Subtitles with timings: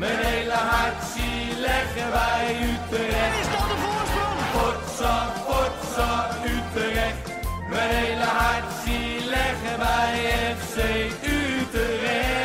[0.00, 3.40] Mijn hele hart zie leggen wij Utrecht.
[3.40, 4.38] Is dat de voorsprong?
[4.56, 5.14] Potsa,
[5.46, 6.10] potsa,
[6.44, 7.24] Utrecht.
[7.68, 10.14] Mijn hele hart zie leggen wij
[10.56, 10.76] FC
[11.24, 12.40] Utrecht.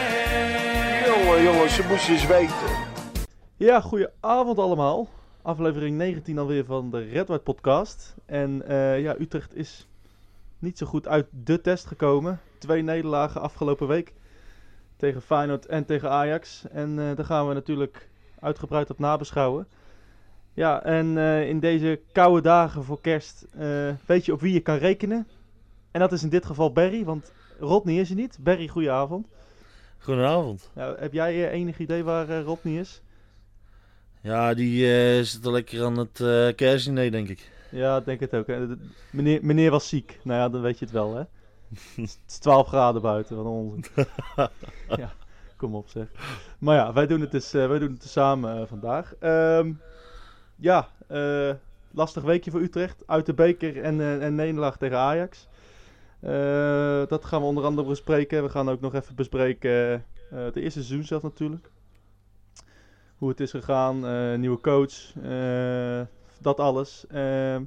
[1.06, 2.70] Jongen, jongens, ze moesten eens weten.
[3.58, 5.08] Ja, goeie avond allemaal.
[5.42, 8.16] Aflevering 19 alweer van de Red White podcast.
[8.26, 9.88] En eh, ja, Utrecht is
[10.60, 12.40] niet zo goed uit de test gekomen.
[12.60, 14.14] Twee nederlagen afgelopen week.
[14.98, 16.64] Tegen Feyenoord en tegen Ajax.
[16.72, 18.10] En eh, daar gaan we natuurlijk
[18.40, 19.68] uitgebreid op nabeschouwen.
[20.54, 24.60] Ja, en eh, in deze koude dagen voor kerst eh, weet je op wie je
[24.60, 25.28] kan rekenen.
[25.92, 28.38] En dat is in dit geval Barry, want Rodney is er niet.
[28.42, 29.28] Barry, goeie avond.
[29.98, 30.72] Goedenavond.
[30.76, 33.02] Ja, heb jij enig idee waar Rodney is?
[34.22, 37.52] Ja, die zit al lekker aan het eh kerstdiner, denk ik.
[37.72, 38.48] Ja, ik denk het ook.
[38.48, 38.66] hè.
[39.12, 40.20] Meneer, meneer was ziek.
[40.24, 41.24] Nou ja, dan weet je het wel, hè?
[41.96, 43.86] Het is 12 graden buiten, wat een onzin.
[45.04, 45.14] ja,
[45.58, 46.08] kom op zeg.
[46.60, 49.16] Maar ja, wij doen het dus, eh, wij doen het dus samen eh, vandaag.
[49.20, 49.72] Ehm,
[50.56, 51.52] ja, eh,
[51.92, 53.04] lastig weekje voor Utrecht.
[53.06, 55.48] Uit de beker en, en nederlaag tegen Ajax.
[57.10, 58.44] Dat gaan we onder andere bespreken.
[58.44, 61.70] We gaan ook nog even bespreken eh het eerste seizoen zelf natuurlijk.
[63.18, 64.00] Hoe het is gegaan,
[64.40, 65.14] nieuwe coach,
[66.40, 67.06] dat alles.
[67.08, 67.64] Ehm,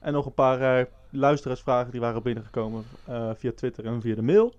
[0.00, 4.54] en nog een paar luisteraarsvragen die waren binnengekomen eh, via Twitter en via de mail.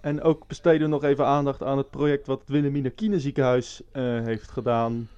[0.00, 4.02] En ook besteden we nog even aandacht aan het project wat het Wilhelmina Kinderziekenhuis eh
[4.02, 5.08] heeft gedaan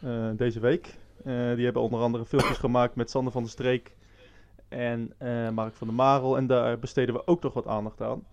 [0.00, 0.94] eh, deze week.
[1.24, 3.96] Die hebben onder andere filmpjes gemaakt met Sander van der Streek
[4.68, 5.12] en
[5.54, 6.36] Mark van der Marel.
[6.36, 8.24] En daar besteden we ook nog wat aandacht aan.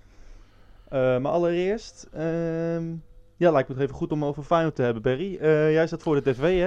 [1.21, 2.93] Maar allereerst, ehm,
[3.37, 5.37] ja, lijkt me het even goed om over Feyenoord te hebben, Barry.
[5.37, 6.59] Eh, jij zat voor de tv,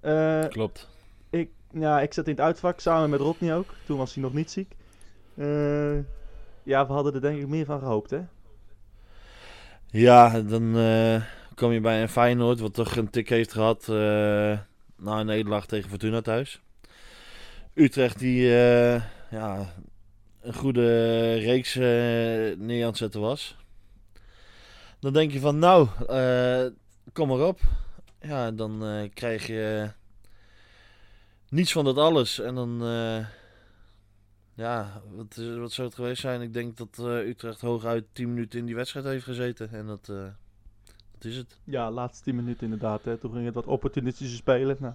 [0.00, 0.48] hè?
[0.48, 0.88] Klopt.
[1.30, 3.74] ik, ja, ik zat in het uitvak samen met Rodney ook.
[3.86, 4.76] Toen was hij nog niet ziek.
[5.36, 5.96] Eh,
[6.62, 8.20] ja, we hadden er denk ik meer van gehoopt, hè?
[9.86, 11.22] Ja, dan eh,
[11.54, 14.58] kom je bij een Feyenoord, wat toch een tik heeft gehad eh,
[14.96, 16.60] na een nederlaag tegen Fortuna thuis.
[17.74, 18.42] Utrecht die
[19.30, 19.74] ja,
[20.40, 23.56] een goede reeks neer aan het zetten was.
[25.00, 25.88] Dan denk je van, nou,
[27.12, 27.60] kom maar op.
[28.20, 29.90] Ja, dan krijg je
[31.50, 32.40] niets van dat alles.
[32.40, 33.26] En dan, eh,
[34.54, 36.40] ja, wat, wat zou het geweest zijn?
[36.40, 39.70] Ik denk dat eh, Utrecht hooguit 10 minuten in die wedstrijd heeft gezeten.
[39.70, 40.24] En dat, eh,
[41.12, 41.60] dat is het.
[41.64, 43.04] Ja, laatste 10 minuten inderdaad.
[43.04, 43.16] Hè.
[43.16, 44.76] Toen ging het wat opportunistische spelen.
[44.80, 44.94] Nou,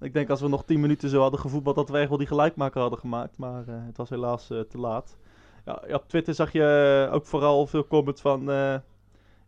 [0.00, 2.26] ik denk als we nog 10 minuten zo hadden gevoetbald, dat we echt wel die
[2.26, 3.36] gelijkmaker hadden gemaakt.
[3.36, 5.16] Maar het was helaas te laat.
[5.64, 8.44] Ja, op Twitter zag je ook vooral veel comments van...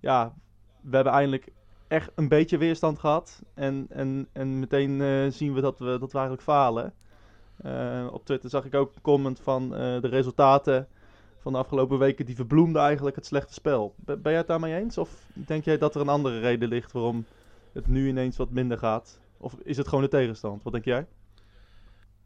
[0.00, 0.34] ja,
[0.80, 1.52] we hebben eindelijk
[1.92, 3.42] echt een beetje weerstand gehad.
[3.54, 6.94] En, en, en meteen eh, zien we dat, we dat we eigenlijk falen.
[7.56, 10.88] Eh, op Twitter zag ik ook een comment van eh, de resultaten
[11.38, 12.26] van de afgelopen weken.
[12.26, 13.94] Die verbloemden eigenlijk het slechte spel.
[13.96, 14.98] Ben, jij het daarmee eens?
[14.98, 17.24] Of denk jij dat er een andere reden ligt waarom
[17.72, 19.20] het nu ineens wat minder gaat?
[19.36, 20.62] Of is het gewoon de tegenstand?
[20.62, 21.06] Wat denk jij?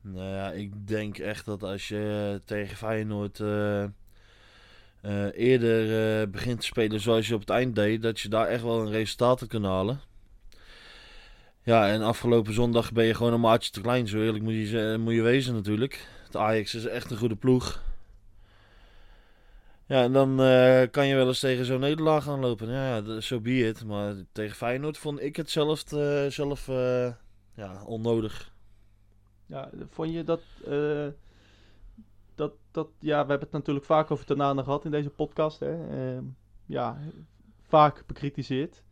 [0.00, 3.38] Nou ja, ik denk echt dat als je tegen Feyenoord
[5.06, 8.46] eh, eerder eh, begint te spelen zoals je op het eind deed, dat je daar
[8.46, 10.00] echt wel een resultaat kan halen.
[11.62, 14.96] Ja, en afgelopen zondag ben je gewoon een maatje te klein, zo eerlijk moet je,
[15.00, 16.08] moet je wezen natuurlijk.
[16.24, 17.82] Het Ajax is echt een goede ploeg.
[19.86, 22.70] Ja, en dan eh, kan je wel eens tegen zo'n nederlaag gaan lopen.
[22.70, 23.74] Ja, zo so be.
[23.86, 25.82] Maar tegen Feyenoord vond ik het zelf,
[26.28, 26.66] zelf
[27.54, 28.52] ja, onnodig.
[29.46, 30.42] Ja, vond je dat,
[32.36, 32.88] dat, dat...
[32.98, 35.60] Ja, we hebben het natuurlijk vaak over Tanane gehad in deze podcast.
[35.60, 35.88] Hè?
[35.88, 36.24] Ehm,
[36.66, 36.98] ja,
[37.62, 38.84] vaak bekritiseerd.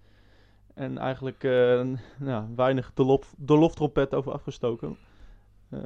[0.74, 1.86] En eigenlijk eh,
[2.18, 4.96] nou, weinig de, lof, de loftrompet over afgestoken.
[5.68, 5.80] Eh,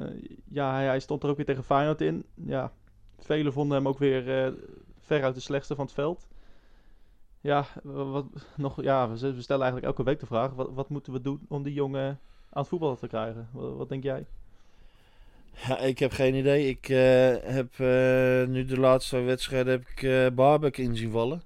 [0.49, 2.25] ja, hij, hij stond er ook weer tegen Feyenoord in.
[2.33, 2.71] Ja,
[3.17, 4.53] velen vonden hem ook weer eh
[4.99, 6.27] veruit de slechtste van het veld.
[7.41, 8.25] Ja, wat,
[8.57, 11.45] nog, ja, we we stellen eigenlijk elke week de vraag: wat, wat moeten we doen
[11.47, 13.49] om die jongen aan het voetballen te krijgen?
[13.51, 14.27] Wat, wat denk jij?
[15.67, 16.67] Ja, ik heb geen idee.
[16.67, 21.41] Ik eh, heb eh, nu de laatste wedstrijden heb ik eh Barbek in zien vallen.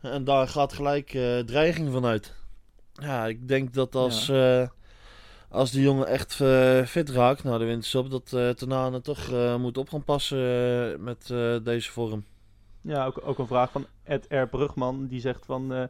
[0.00, 2.34] En daar gaat gelijk eh, dreiging van uit.
[2.92, 4.68] Ja, ik denk dat als, eh,
[5.48, 6.34] als die jongen echt
[6.88, 11.26] fit raakt, nou de winterstop, dat Tanane toch moet op gaan passen met
[11.62, 12.24] deze vorm.
[12.80, 14.46] Ja, ook, ook een vraag van Ed R.
[14.46, 15.06] Brugman.
[15.06, 15.88] Die zegt van...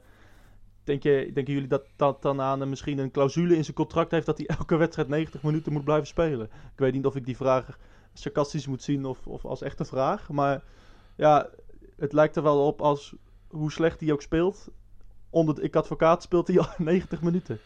[0.85, 4.27] denk je, denken jullie dat, dat Tanane misschien een clausule in zijn contract heeft...
[4.27, 6.47] dat hij elke wedstrijd 90 minuten moet blijven spelen?
[6.47, 7.79] Ik weet niet of ik die vraag
[8.15, 10.31] sarcastisch moet zien of, of als echte vraag.
[10.31, 10.63] Maar
[11.17, 11.49] ja,
[11.97, 13.15] het lijkt er wel op als
[13.49, 14.69] hoe slecht hij ook speelt.
[15.31, 17.59] Onder de ik advocaat speelt hij al 90 minuten.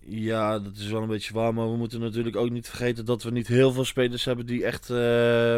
[0.00, 3.22] Ja, dat is wel een beetje waar, maar we moeten natuurlijk ook niet vergeten dat
[3.22, 5.54] we niet heel veel spelers hebben die echt eh,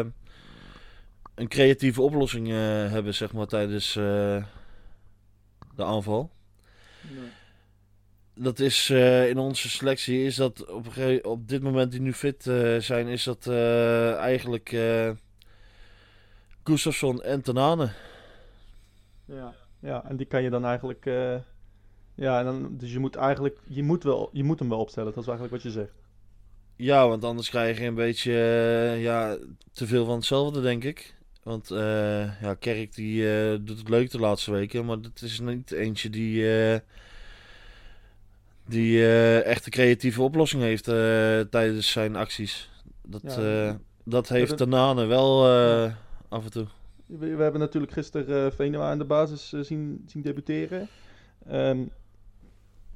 [1.35, 2.55] een creatieve oplossing eh,
[2.91, 4.43] hebben, zeg maar, tijdens eh,
[5.75, 6.31] de aanval.
[8.41, 10.87] Dat is eh, in onze selectie is dat op,
[11.21, 15.09] op dit moment die nu fit eh, zijn, is dat eh, eigenlijk eh
[16.63, 17.91] Gustafsson en Tanane.
[19.25, 19.53] Ja.
[19.79, 21.05] ja, en die kan je dan eigenlijk...
[22.15, 23.59] ja, en dan, dus je moet eigenlijk...
[23.67, 25.93] Je moet, wel, je moet hem wel opstellen, dat is eigenlijk wat je zegt.
[26.75, 28.31] Ja, want anders krijg je een beetje
[28.97, 29.37] ja,
[29.71, 31.15] te veel van hetzelfde, denk ik.
[31.43, 35.39] Want eh, ja, Kerk die eh, doet het leuk de laatste weken, maar dat is
[35.39, 36.79] niet eentje die, eh,
[38.67, 39.05] die
[39.43, 40.83] echt een creatieve oplossing heeft
[41.51, 42.69] tijdens zijn acties.
[43.03, 45.47] Dat, Ja, dat heeft dat- Tanane wel
[46.29, 46.67] af en toe.
[47.05, 50.87] We, we hebben natuurlijk gisteren Venema in de basis zien, zien debuteren.
[51.47, 51.79] Ehm,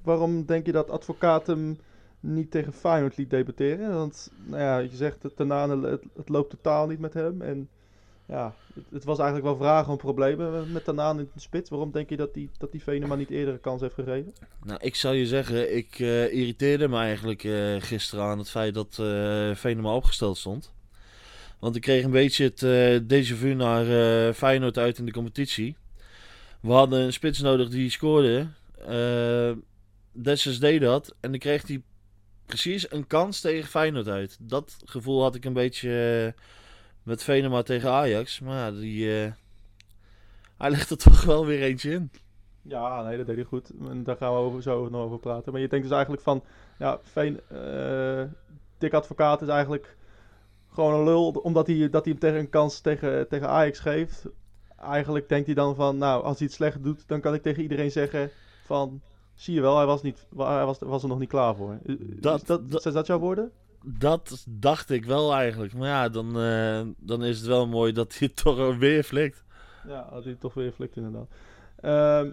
[0.04, 1.80] waarom denk je dat advocaat hem
[2.20, 3.94] niet tegen Feyenoord liet debuteren?
[3.94, 7.42] Want nou ja, je zegt dat Tanane, het, het loopt totaal niet met hem.
[7.42, 7.70] En
[8.28, 8.56] ja,
[8.92, 11.70] het, was eigenlijk wel vragen om problemen met Tanane in de spits.
[11.70, 14.34] Waarom denk je dat die, dat die Venema niet eerder een kans heeft gegeven?
[14.64, 18.74] Nou, ik zou je zeggen, ik eh, irriteerde me eigenlijk eh, gisteren aan het feit
[18.74, 20.74] dat eh Venema opgesteld stond.
[21.60, 25.76] Want ik kreeg een beetje het eh déjà vu naar Feyenoord uit in de competitie.
[26.62, 28.48] We hadden een spits nodig die scoorde.
[30.12, 31.82] Dessers deed dat en dan kreeg hij
[32.46, 34.38] precies een kans tegen Feyenoord uit.
[34.40, 36.34] Dat gevoel had ik een beetje
[37.06, 38.40] met Venema tegen Ajax.
[38.40, 39.32] Maar ja, die, eh,
[40.58, 42.12] hij legt er toch wel weer eentje in.
[42.62, 43.72] Ja, nee, dat deed hij goed.
[43.90, 45.52] En daar gaan we over, zo nog over praten.
[45.52, 46.44] Maar je denkt dus eigenlijk van,
[46.78, 48.24] ja, Veen, eh
[48.78, 49.98] Dick Advocaat is eigenlijk
[50.72, 54.26] gewoon een lul, omdat hij, dat hij hem tegen een kans tegen, tegen Ajax geeft.
[54.80, 57.64] Eigenlijk denkt hij dan van, nou, als hij het slecht doet, dan kan ik tegen
[57.64, 58.30] iedereen zeggen
[58.66, 59.02] van,
[59.34, 61.78] zie je wel, hij was, niet, hij was, was er nog niet klaar voor.
[61.84, 63.52] Is Dat- dat, dat- zijn dat jouw woorden?
[63.88, 65.74] Dat dacht ik wel eigenlijk.
[65.74, 69.44] Maar ja, dan, eh, dan is het wel mooi dat hij toch weer flikt.
[69.88, 71.28] Ja, dat hij toch weer flikt inderdaad.
[71.80, 72.30] Ehm,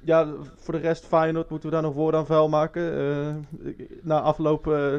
[0.00, 3.46] ja, voor de rest Feyenoord moeten we daar nog woorden aan vuil maken.
[3.62, 4.94] Ik- na afloop eh,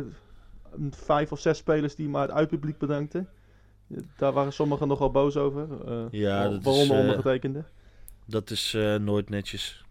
[0.89, 3.29] vijf of zes spelers die maar het uitpubliek bedankten.
[4.17, 5.67] Daar waren sommigen nogal boos over.
[6.11, 7.63] Ja, dat is, waaronder eh, ondergetekende.
[8.25, 9.83] Dat is nooit netjes.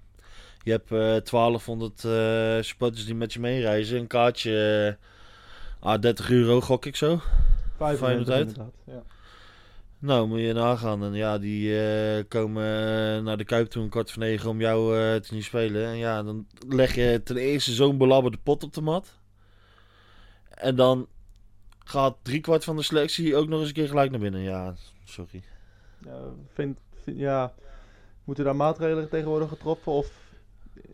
[0.62, 0.98] Je hebt eh
[1.30, 3.98] 1200 eh supporters die met je meereizen.
[3.98, 4.98] Een kaartje,
[5.84, 7.20] ah, 30 euro gok ik zo.
[7.76, 8.46] 25 Feyenoord uit.
[8.48, 8.72] inderdaad.
[8.84, 9.02] Ja.
[9.98, 11.04] Nou, moet je nagaan.
[11.04, 14.60] En ja, die eh, komen eh, naar de Kuip toe een kwart voor negen om
[14.60, 15.86] jou eh, te zien spelen.
[15.86, 19.18] En ja, dan leg je ten eerste zo'n belabberde pot op de mat.
[20.48, 21.06] En dan
[21.78, 24.40] gaat driekwart van de selectie ook nog eens een keer gelijk naar binnen.
[24.40, 25.42] Ja, sorry.
[26.04, 26.18] Ja,
[26.52, 27.52] vind, vind- ja,
[28.24, 29.92] moeten daar maatregelen tegen worden getroffen?
[29.92, 30.10] Of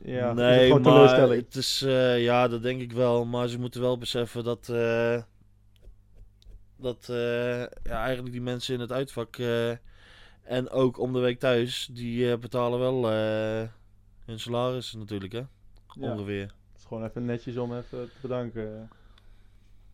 [0.03, 3.25] ja, is het nee, maar het is, eh, ja, dat denk ik wel.
[3.25, 5.23] Maar ze moeten wel beseffen dat, eh,
[6.77, 9.37] dat eh, ja, eigenlijk die mensen in het uitvak
[10.43, 13.07] en ook om de week thuis, die betalen wel
[14.25, 15.43] hun salaris natuurlijk, hè?
[15.95, 16.13] Ja.
[16.13, 16.43] Ongeveer.
[16.43, 18.91] Het is gewoon even netjes om even te bedanken.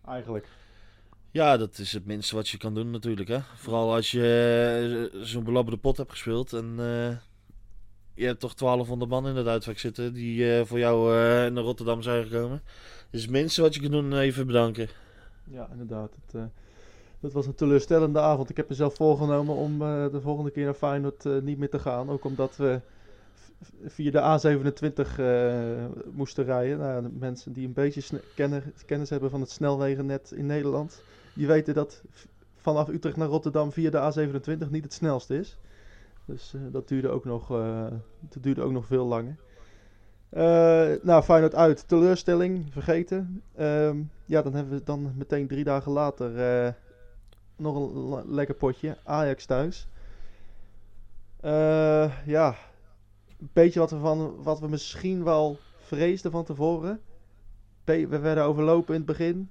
[0.06, 0.48] Eigenlijk.
[1.30, 3.40] Ja, dat is het minste wat je kan doen natuurlijk, hè?
[3.40, 6.78] Vooral als je zo'n belabberde pot hebt gespeeld en
[8.16, 11.62] je hebt toch 1200 man in het uitvak zitten die eh, voor jou eh, naar
[11.62, 12.62] Rotterdam zijn gekomen.
[13.10, 14.88] Dus minste wat je kan doen, even bedanken.
[15.44, 16.10] Ja, inderdaad.
[16.24, 16.42] Het, eh,
[17.20, 18.50] dat was een teleurstellende avond.
[18.50, 21.78] Ik heb mezelf voorgenomen om eh, de volgende keer naar Feyenoord eh, niet meer te
[21.78, 22.10] gaan.
[22.10, 22.80] Ook omdat we
[23.84, 26.78] via de A27 eh, moesten rijden.
[26.78, 31.02] Nou, mensen die een beetje kennen, kennis hebben van het snelwegennet in Nederland...
[31.34, 32.02] die weten dat
[32.56, 34.28] vanaf Utrecht naar Rotterdam via de
[34.66, 35.58] A27 niet het snelste is.
[36.26, 37.86] Dus eh, dat, duurde ook nog, eh,
[38.20, 39.36] dat duurde ook nog veel langer.
[40.28, 41.88] Eh, nou, Feyenoord uit.
[41.88, 43.42] Teleurstelling, vergeten.
[43.54, 46.74] Ehm, ja, dan hebben we dan meteen drie dagen later
[47.56, 48.96] nog een le- lekker potje.
[49.04, 49.88] Ajax thuis.
[52.26, 52.56] Ja,
[53.38, 57.00] een beetje wat we, van, wat we misschien wel vreesden van tevoren.
[57.84, 59.50] We werden overlopen in het begin.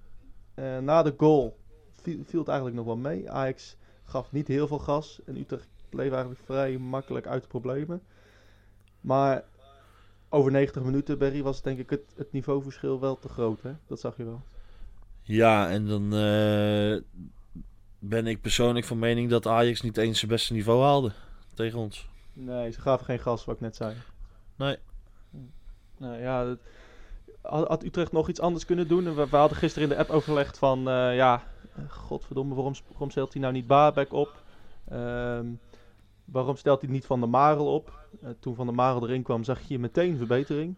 [0.82, 1.58] Na de goal
[2.01, 3.32] viel, viel het eigenlijk nog wel mee.
[3.32, 5.22] Ajax gaf niet heel veel gas.
[5.25, 8.02] En Utrecht bleef eigenlijk vrij makkelijk uit de problemen.
[9.02, 9.44] Maar
[10.30, 13.62] over 90 minuten, Berry, was denk ik het, het niveauverschil wel te groot.
[13.62, 13.72] Hè?
[13.88, 14.42] Dat zag je wel.
[15.22, 17.02] Ja, en dan eh,
[18.00, 21.12] ben ik persoonlijk van mening dat Ajax niet eens zijn beste niveau haalde
[21.54, 22.10] tegen ons.
[22.34, 23.96] Nee, ze gaven geen gas, wat ik net zei.
[24.56, 24.78] Nee.
[25.98, 26.62] Nou ja, het-
[27.42, 29.06] had, had Utrecht nog iets anders kunnen doen?
[29.08, 31.44] En We, we hadden gisteren in de app overlegd van, eh, ja,
[31.75, 34.44] eh, godverdomme, waarom, waarom stelt hij nou niet Baarbek op?
[34.90, 35.46] Ehm,
[36.25, 38.08] waarom stelt hij niet Van der Marel op?
[38.22, 40.77] Eh, toen Van der Marel erin kwam, zag je meteen verbetering.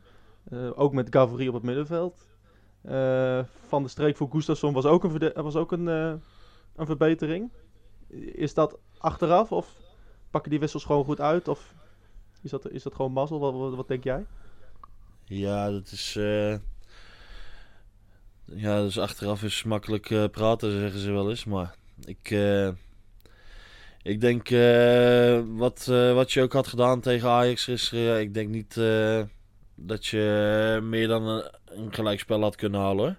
[0.50, 2.28] Eh, ook met Gavri op het middenveld.
[2.82, 7.52] Eh, van de streek voor Gustafsson was ook een, was ook een, een verbetering.
[8.34, 9.80] Is dat achteraf of
[10.30, 11.48] pakken die wissels gewoon goed uit?
[11.48, 11.74] Of
[12.42, 13.40] is dat, is dat gewoon mazzel?
[13.40, 14.26] Wat, wat, denk jij?
[15.24, 16.16] Ja, dat is.
[16.16, 16.58] eh,
[18.46, 21.46] ja, dus achteraf is makkelijk praten, zeggen ze wel eens.
[21.46, 21.76] Maar
[22.06, 22.30] ik.
[24.08, 24.50] Ik denk.
[24.50, 28.20] eh, wat, eh, wat je ook had gedaan tegen Ajax gisteren.
[28.20, 28.78] Ik denk niet.
[28.78, 29.22] eh,
[29.76, 31.24] dat je meer dan
[31.66, 33.06] een, gelijkspel had kunnen halen.
[33.06, 33.16] hoor.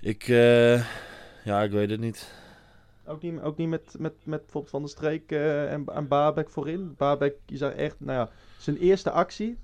[0.00, 0.28] Ik.
[0.28, 0.74] eh,
[1.44, 2.32] ja, ik weet het niet.
[3.06, 6.50] Ook niet, ook niet met, met, met bijvoorbeeld Van der Streek eh, en, en Babek
[6.50, 6.94] voorin.
[6.96, 9.58] Babek, je zag echt, nou ja, zijn eerste actie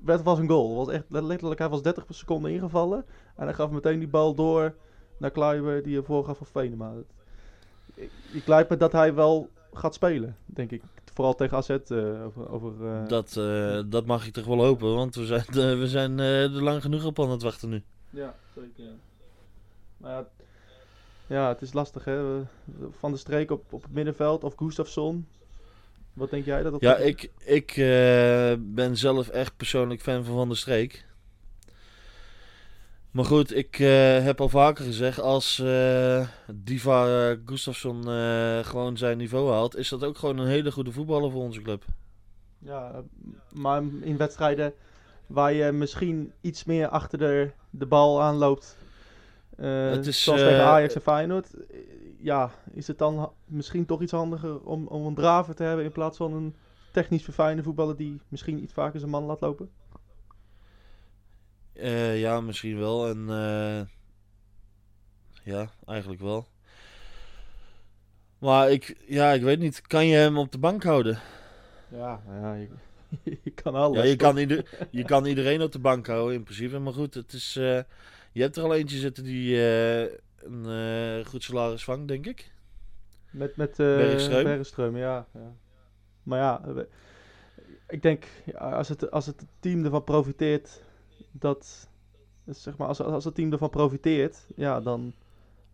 [0.00, 0.76] werd, was een goal.
[0.76, 3.04] Was echt letterlijk, hij was 30 seconden ingevallen.
[3.36, 4.74] En hij gaf meteen die bal door
[5.18, 6.92] naar Kluiber die ervoor gaf voor Venema.
[7.94, 10.82] Ik, lijkt me dat hij wel gaat spelen, denk ik.
[11.14, 12.50] Vooral tegen AZ eh, over...
[12.50, 15.44] over eh, Dat, eh, dat mag ik toch wel hopen, want we zijn,
[15.80, 17.82] we zijn er lang genoeg op aan het wachten nu.
[18.10, 18.84] Ja, zeker.
[18.84, 18.90] Ja.
[19.96, 20.26] Maar ja,
[21.26, 22.42] ja, het is lastig hè.
[22.98, 25.26] Van der Streek op, op het middenveld of Gustafsson.
[26.12, 27.72] Wat denk jij dat dat Ja, ik, ik
[28.58, 31.06] ben zelf echt persoonlijk fan van Van der Streek.
[33.12, 39.18] Maar goed, ik eh, heb al vaker gezegd, als eh, Diva Gustafsson eh, gewoon zijn
[39.18, 41.84] niveau haalt, is dat ook gewoon een hele goede voetballer voor onze club.
[42.58, 43.02] Ja,
[43.52, 44.72] maar in wedstrijden
[45.26, 48.76] waar je misschien iets meer achter de, de bal aanloopt.
[49.56, 51.50] Het is, zoals tegen Ajax en Feyenoord.
[52.18, 55.92] Ja, is het dan misschien toch iets handiger om, om een draver te hebben in
[55.92, 56.54] plaats van een
[56.92, 59.70] technisch verfijnde voetballer die misschien iets vaker zijn man laat lopen?
[61.82, 63.08] Eh, ja, misschien wel.
[63.08, 63.80] En eh,
[65.42, 66.46] ja, eigenlijk wel.
[68.38, 69.80] Maar ik, ja, ik weet niet.
[69.80, 71.18] Kan je hem op de bank houden?
[71.88, 72.68] Ja, ja je,
[73.44, 73.98] je kan alles.
[73.98, 76.78] Ja, je kan, ieder, je kan iedereen op de bank houden in principe.
[76.78, 77.80] Maar goed, het is, eh,
[78.32, 82.52] je hebt er al eentje zitten die een goed salaris vangt, denk ik.
[83.30, 84.44] Met, met Bergström.
[84.44, 85.56] Bergström, ja, ja.
[86.22, 86.62] Maar ja,
[87.88, 88.24] ik denk
[88.54, 90.82] als, het, als het team ervan profiteert,
[91.32, 91.88] dat
[92.46, 95.12] zeg maar, als, als het team ervan profiteert, ja, dan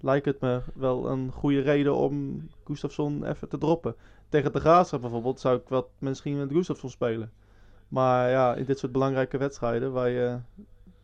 [0.01, 3.95] lijkt het me wel een goede reden om Gustafsson even te droppen.
[4.29, 7.33] Tegen de Graafschap bijvoorbeeld zou ik wel misschien met Gustafsson spelen.
[7.89, 10.39] Maar ja, in dit soort belangrijke wedstrijden waar je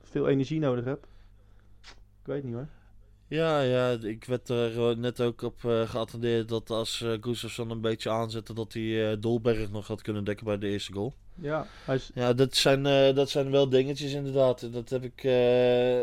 [0.03, 1.07] veel energie nodig hebt.
[2.21, 2.69] Ik weet niet hoor.
[3.29, 7.71] Ja, ja, ik werd er eh, net ook op eh, geattendeerd dat als eh Gustafsson
[7.71, 11.15] een beetje aanzette, dat hij Dolberg nog had kunnen dekken bij de eerste goal.
[11.35, 12.83] Ja, is, Ja, dat zijn,
[13.15, 14.73] dat zijn wel dingetjes inderdaad.
[14.73, 15.25] Dat heb ik.
[15.25, 16.01] eh,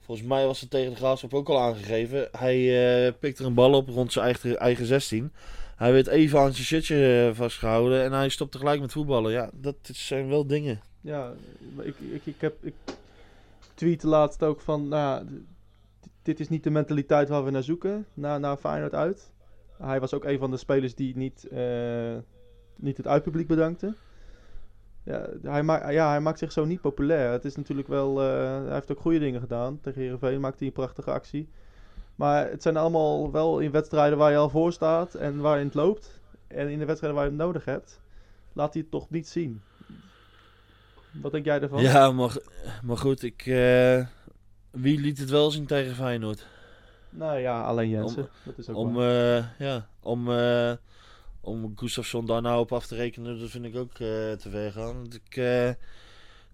[0.00, 2.28] volgens mij was het tegen de Graafschap ook al aangegeven.
[2.32, 5.32] Hij pikte er een bal op rond zijn eigen, eigen 16.
[5.76, 9.32] Hij werd even aan zijn shirtje eh, vastgehouden en hij stopte gelijk met voetballen.
[9.32, 10.80] Ja, dat zijn wel dingen.
[11.00, 11.32] Ja,
[11.78, 12.74] ik, ik, ik, heb, ik
[13.74, 15.24] tweette laatst ook van, nou,
[16.26, 19.32] dit is niet de mentaliteit waar we naar zoeken, naar, naar Feyenoord uit.
[19.78, 22.16] Hij was ook een van de spelers die niet, eh,
[22.76, 23.94] niet het uitpubliek bedankte.
[25.02, 27.30] Ja hij, maakt ja, hij maakt zich zo niet populair.
[27.30, 29.80] Het is natuurlijk wel, eh, hij heeft ook goede dingen gedaan.
[29.80, 31.48] Tegen Heerenveen maakte hij een prachtige actie.
[32.14, 35.64] Maar het zijn allemaal wel in wedstrijden waar je al voor staat en waar je
[35.64, 36.20] het loopt.
[36.46, 38.00] En in de wedstrijden waar je hem nodig hebt,
[38.52, 39.62] laat hij het toch niet zien.
[41.22, 41.82] Wat denk jij ervan?
[41.82, 42.36] Ja, maar,
[42.82, 43.46] maar goed, ik.
[43.46, 44.06] eh,
[44.76, 46.46] wie liet het wel zien tegen Feyenoord?
[47.10, 48.22] Nou ja, alleen Jensen.
[48.22, 49.36] Om- dat is ook Om, waar.
[49.36, 50.72] eh, ja, om, eh
[51.40, 53.98] om Gustafsson daar nou op af te rekenen, dat vind ik ook eh,
[54.32, 54.94] te ver gaan.
[54.94, 55.74] Want ik,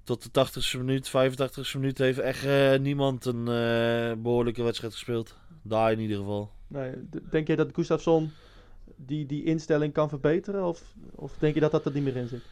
[0.04, 2.46] tot de 80ste minuut, 85ste minuut heeft echt
[2.80, 5.36] niemand een eh, behoorlijke wedstrijd gespeeld.
[5.62, 6.50] Daar in ieder geval.
[6.66, 6.92] Nee,
[7.30, 8.30] denk je dat Gustafsson
[8.96, 10.66] die, die instelling kan verbeteren?
[10.66, 10.82] Of,
[11.14, 12.42] of denk je dat dat er niet meer in zit?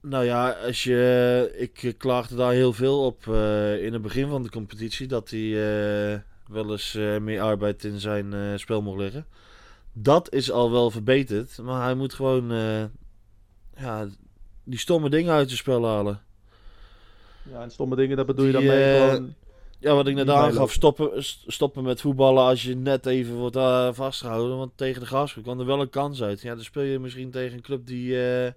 [0.00, 4.42] Nou ja, als je, ik klaagde daar heel veel op eh, in het begin van
[4.42, 5.06] de competitie.
[5.06, 5.48] Dat hij
[6.12, 9.26] eh, wel eens eh, meer arbeid in zijn eh, spel mocht leggen.
[9.92, 11.58] Dat is al wel verbeterd.
[11.62, 12.84] Maar hij moet gewoon eh,
[13.76, 14.06] ja,
[14.64, 16.20] die stomme dingen uit zijn spel halen.
[17.52, 19.34] Ja, en stomme dingen, dat bedoel je dan mee eh, gewoon...
[19.80, 20.72] Ja, wat ik net aangaf.
[20.72, 24.56] Stoppen, st- stoppen met voetballen als je net even wordt eh, vastgehouden.
[24.56, 26.40] Want tegen de Graafschap kwam er wel een kans uit.
[26.40, 28.52] Ja, dan speel je misschien tegen een club die eh,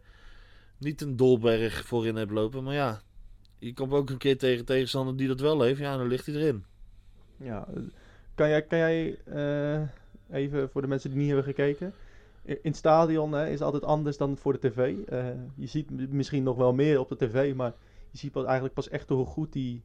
[0.82, 2.64] niet een dolberg voorin heeft lopen.
[2.64, 3.02] Maar ja,
[3.60, 5.80] je komt ook een keer tegen tegenstander die dat wel heeft.
[5.80, 6.64] Ja, dan ligt hij erin.
[7.38, 7.68] Ja,
[8.36, 9.82] kan jij, kan jij eh,
[10.30, 11.94] even voor de mensen die niet hebben gekeken...
[12.44, 14.98] In het stadion hè, is altijd anders dan voor de tv.
[15.08, 17.74] Eh, je ziet misschien nog wel meer op de tv, maar
[18.12, 19.82] je ziet pas, eigenlijk pas echt hoe goed die,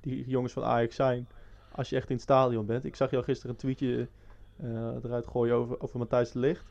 [0.00, 1.28] die jongens van Ajax zijn
[1.72, 2.84] als je echt in het stadion bent.
[2.84, 4.08] Ik zag jou gisteren een tweetje
[4.56, 6.64] eh, eruit gooien over, over Matthijs de.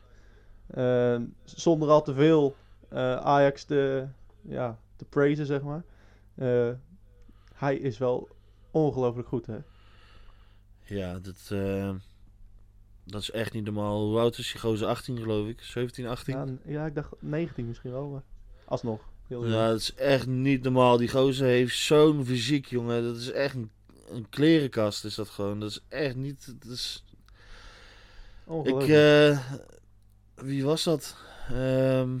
[0.66, 2.54] Eh, zonder al te veel
[2.96, 4.06] Ajax te,
[4.42, 5.84] ja, te praisen, zeg maar.
[6.34, 6.70] Eh,
[7.54, 8.28] hij is wel
[8.70, 9.58] ongelooflijk goed, hè?
[10.84, 11.94] Ja, dat, eh,
[13.04, 14.06] dat is echt niet normaal.
[14.06, 14.86] Hoe oud is die gozer?
[14.86, 15.62] 18 geloof ik.
[15.62, 16.34] 17, 18?
[16.34, 18.08] Ja, ja, ik dacht 19 misschien wel.
[18.08, 18.22] Maar...
[18.64, 19.00] Alsnog.
[19.26, 19.46] Heel.
[19.46, 20.96] Ja, dat is echt niet normaal.
[20.96, 23.02] Die gozer heeft zo'n fysiek, jongen.
[23.02, 23.70] Dat is echt een,
[24.08, 25.60] een klerenkast, is dat gewoon.
[25.60, 26.54] Dat is echt niet...
[26.62, 27.04] Dat is...
[28.62, 29.38] Ik, eh,
[30.34, 31.16] wie was dat?
[31.48, 32.18] Ehm,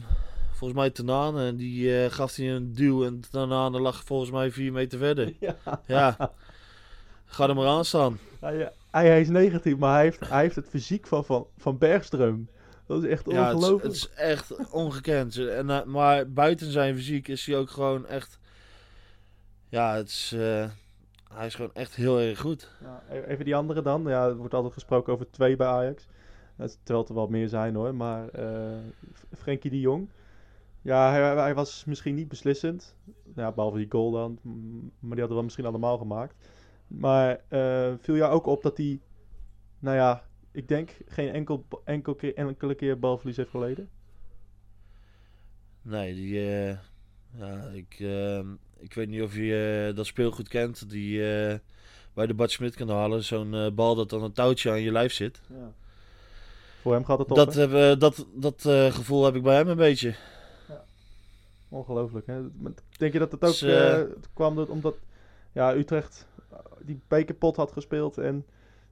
[0.58, 1.54] volgens mij Tanane.
[1.56, 5.32] Die eh, gaf hij een duw en Tanane lag volgens mij vier meter verder.
[5.40, 5.56] ja.
[5.86, 6.32] Ja.
[7.24, 8.18] Ga er maar aan staan.
[8.40, 11.78] Hij, hij, hij is 19, maar hij heeft, hij heeft het fysiek van, van, van
[11.78, 12.56] Bergström.
[12.86, 13.82] Dat is echt Ja, het is, ongelooflijk.
[13.82, 15.36] het is echt ongekend.
[15.36, 18.38] En, eh, maar buiten zijn fysiek is hij ook gewoon echt...
[19.68, 20.64] Ja, het is, eh,
[21.34, 22.70] hij is gewoon echt heel erg goed.
[22.82, 24.02] Ja, e- even die andere dan.
[24.06, 26.06] Ja, er wordt altijd gesproken over twee bij Ajax.
[26.82, 27.94] Terwijl er wel meer zijn hoor.
[27.94, 28.76] Maar eh
[29.14, 30.08] F- Frenkie de Jong.
[30.82, 32.96] Ja, hij, hij was misschien niet beslissend.
[33.34, 34.38] Ja, behalve die goal dan.
[34.98, 36.34] Maar die hadden we misschien allemaal gemaakt.
[36.86, 39.00] Maar eh, viel jou ook op dat hij,
[39.78, 43.88] nou ja, ik denk geen enkel, enkel keer, enkele keer balverlies heeft geleden?
[45.82, 46.38] Nee, die...
[46.38, 46.76] eh,
[47.38, 48.38] ja, ik, eh,
[48.78, 50.90] ik weet niet of je dat speelgoed kent.
[50.90, 51.18] Die
[52.14, 53.24] bij de Bad Smit kan halen.
[53.24, 55.40] Zo'n bal dat dan een touwtje aan je lijf zit.
[55.48, 55.72] Ja.
[56.80, 57.96] Voor hem gaat het op, Dat, hè?
[57.96, 58.60] dat, dat
[58.94, 60.14] gevoel heb ik bij hem een beetje.
[61.68, 62.40] Ongelooflijk, hè?
[62.42, 64.00] Maar Denk je dat het ook Dus, eh,
[64.34, 64.96] kwam door- omdat
[65.52, 68.46] ja, Utrecht eh, die bekerpot had gespeeld en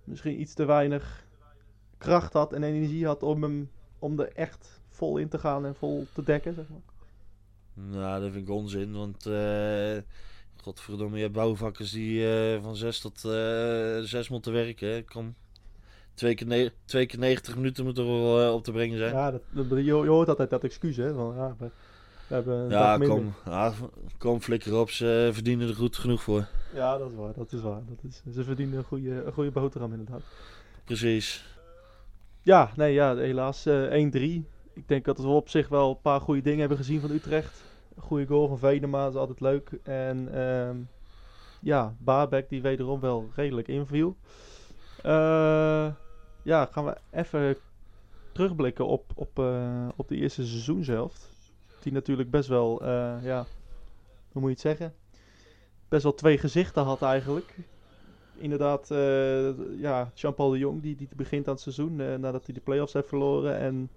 [0.04, 1.24] misschien iets te weinig
[1.98, 5.74] kracht had en energie had om, hem, om er echt vol in te gaan en
[5.74, 6.80] vol te dekken, zeg maar?
[7.90, 9.96] Nou, dat vind ik onzin, want eh
[10.62, 12.26] godverdomme, je hebt bouwvakkers die
[12.62, 13.18] van 6 tot
[14.08, 14.88] 6 moeten werken.
[14.88, 15.02] hè.
[15.02, 15.34] Kom,
[16.14, 19.12] twee keer, twee keer 90 minuten moet er wel op te brengen zijn.
[19.14, 21.14] Ja, dat, dat- je, hoort altijd dat excuus, hè?
[21.14, 21.70] Van, ja, we,
[22.28, 23.16] we hebben een dag minder.
[23.16, 23.72] kom, ja,
[24.18, 26.46] kom, flikker op, ze verdienen er goed genoeg voor.
[26.74, 27.80] Ja, dat is waar, dat is waar.
[27.88, 30.22] Dat is, ze verdienen een goede, een goede boterham inderdaad.
[30.84, 31.44] Precies.
[32.42, 34.46] Ja, nee, ja, helaas eh 1-3.
[34.72, 37.64] Ik denk dat we op zich wel een paar goede dingen hebben gezien van Utrecht.
[37.96, 39.70] Een goede goal van Venema is altijd leuk.
[39.82, 40.76] En ehm,
[41.60, 44.16] ja, Baarbek die wederom wel redelijk inviel.
[45.02, 45.88] Eh,
[46.42, 47.56] ja, gaan we even
[48.32, 51.30] terugblikken op, op, eh, op de eerste seizoenshelft.
[51.86, 53.46] Die natuurlijk best wel, eh, ja,
[54.32, 54.94] hoe moet je het zeggen?
[55.88, 57.54] Best wel twee gezichten had eigenlijk.
[58.36, 62.54] Inderdaad, eh, ja, Jean-Paul de Jong die, die begint aan het seizoen eh, nadat hij
[62.54, 63.58] de play-offs heeft verloren.
[63.58, 63.90] En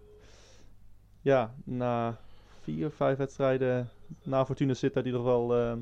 [1.22, 2.20] ja, na
[2.62, 3.90] vier, vijf wedstrijden
[4.24, 5.78] na Fortuna Sittard die er wel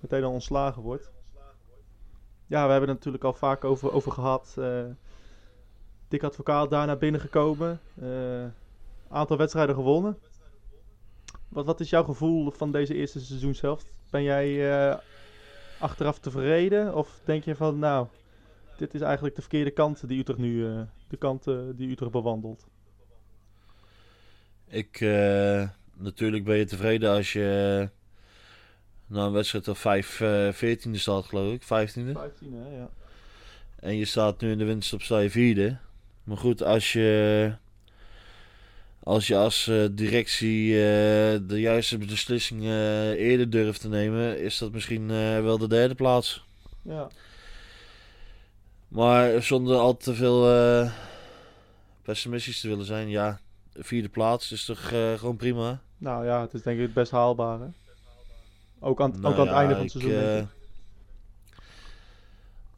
[0.00, 1.10] meteen al ontslagen wordt.
[2.46, 4.54] Ja, we hebben het natuurlijk al vaak over, over gehad.
[4.58, 4.84] eh
[6.08, 7.80] Dick Advocaat daar naar binnen gekomen.
[8.00, 8.44] eh,
[9.08, 10.18] aantal wedstrijden gewonnen.
[11.52, 13.92] Wat, wat is jouw gevoel van deze eerste seizoenshelft?
[14.10, 14.98] Ben jij eh,
[15.78, 16.94] achteraf tevreden?
[16.94, 18.06] Of denk je van, nou,
[18.76, 22.12] dit is eigenlijk de verkeerde kant die Utrecht nu, eh, de kant eh, die Utrecht
[22.12, 22.66] bewandelt?
[24.66, 25.00] Ik,
[25.94, 27.88] natuurlijk ben je tevreden als je
[29.06, 31.62] na een wedstrijd of 5, eh 14e staat, geloof ik.
[31.62, 31.66] 15e.
[31.66, 32.90] 15, hè, ja.
[33.76, 35.78] En je staat nu in de sta je vierde.
[36.24, 37.52] Maar goed, als je
[39.02, 44.58] als, je als eh, directie eh, de juiste beslissing eh, eerder durft te nemen, is
[44.58, 45.08] dat misschien
[45.42, 46.44] wel de derde plaats.
[46.82, 47.08] Ja,
[48.88, 50.90] Maar zonder al te veel
[52.02, 53.40] pessimistisch te willen zijn, ja,
[53.72, 55.80] de vierde plaats is toch gewoon prima.
[55.98, 57.58] nou ja, het is denk ik best haalbaar?
[58.80, 60.61] Ook aan, Nou ook aan het ja, einde van het seizoen, denk ik.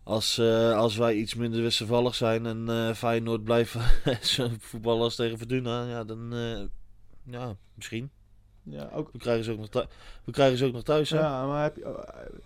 [0.04, 3.76] Als, eh, als wij iets minder wisselvallig zijn en eh Feyenoord blijft
[4.34, 6.62] zo voetballen als tegen Fortuna, ja, dan eh,
[7.22, 8.10] ja, misschien.
[8.62, 9.86] Ja, ook, We krijgen ze ook nog, thu-
[10.24, 11.18] we krijgen ze ook nog thuis, hè?
[11.18, 12.38] ja, maar heb je, eh,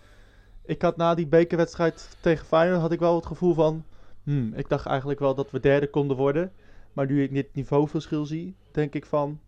[0.65, 3.83] ik had na die bekerwedstrijd tegen Feyenoord had ik wel het gevoel van,
[4.23, 6.51] hmm, ik dacht eigenlijk wel dat we derde konden worden.
[6.93, 9.39] Maar nu ik dit niveauverschil zie, denk ik van,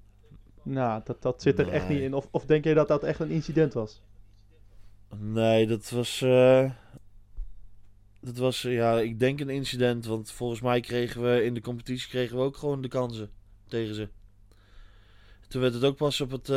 [0.63, 2.13] nou, dat, dat zit er echt niet in.
[2.13, 4.01] Of, of denk je dat dat echt een incident was?
[5.17, 6.25] Nee, dat was.
[8.21, 10.05] Dat was, eh, ja, ik denk een incident.
[10.05, 13.29] Want volgens mij kregen we in de competitie kregen we ook gewoon de kansen
[13.67, 14.07] tegen ze.
[15.47, 16.55] Toen werd het ook pas op het, eh,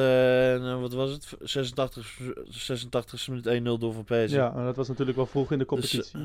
[0.61, 1.33] nou, wat was het?
[1.42, 4.38] 86, 86 minuut 1-0 door Van Persie.
[4.38, 6.18] Ja, maar dat was natuurlijk wel vroeg in de Dus, competitie.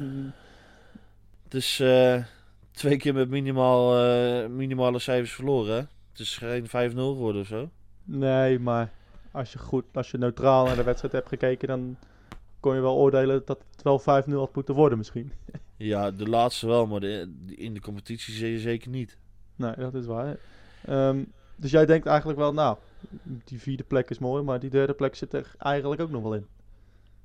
[1.47, 2.23] Dus eh,
[2.71, 5.73] twee keer met minimaal, eh, minimale cijfers verloren.
[5.75, 5.79] hè?
[6.11, 7.69] Het is geen 5-0 geworden of zo.
[8.03, 8.91] Nee, maar
[9.31, 11.97] als je goed, als je neutraal naar de wedstrijd hebt gekeken, dan
[12.59, 15.31] kon je wel oordelen dat het wel 5-0 had moeten worden misschien.
[15.77, 19.17] Ja, de laatste wel, maar de, in de competitie zie je zeker niet.
[19.55, 20.37] Nee, dat is waar.
[20.85, 21.23] Ehm,
[21.55, 22.77] dus jij denkt eigenlijk wel, nou,
[23.23, 26.33] die vierde plek is mooi, maar die derde plek zit er eigenlijk ook nog wel
[26.33, 26.47] in.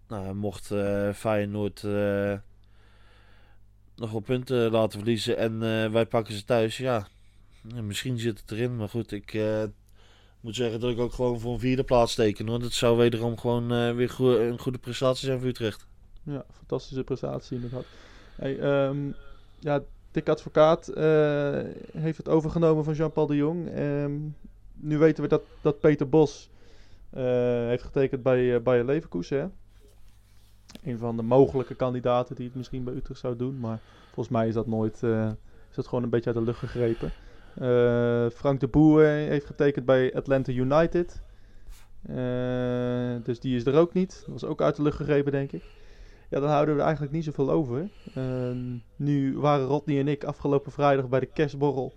[0.08, 2.34] Nou, mocht eh Feyenoord eh
[3.96, 7.06] nog wel punten laten verliezen en eh, wij pakken ze thuis, ja,
[7.82, 8.76] misschien zit het erin.
[8.76, 9.34] Maar goed, ik,
[10.44, 12.46] moet zeggen dat ik ook gewoon voor een vierde plaats teken.
[12.46, 15.86] Want het zou wederom gewoon eh, weer een goede prestatie zijn voor Utrecht.
[16.22, 17.84] Ja, fantastische prestatie inderdaad.
[18.36, 18.96] Hey, ehm,
[19.58, 21.60] ja, Dick Advocaat eh,
[21.96, 23.68] heeft het overgenomen van Jean-Paul de Jong.
[23.68, 24.12] Ehm,
[24.74, 26.50] nu weten we dat, dat Peter Bos
[27.10, 27.22] eh,
[27.66, 29.38] heeft getekend bij Bayer Leverkusen.
[29.38, 29.46] Hè?
[30.90, 33.60] Een van de mogelijke kandidaten die het misschien bij Utrecht zou doen.
[33.60, 35.02] Maar volgens mij is dat nooit,
[35.70, 37.12] is dat gewoon een beetje uit de lucht gegrepen.
[37.58, 41.22] Eh, Frank de Boer heeft getekend bij Atlanta United.
[42.02, 44.22] Eh, dus die is er ook niet.
[44.24, 45.62] Dat was ook uit de lucht gegrepen, denk ik.
[46.30, 47.88] Ja, dan houden we er eigenlijk niet zoveel over.
[48.14, 51.92] Ehm, nu waren Rodney en ik afgelopen vrijdag bij de kerstborrel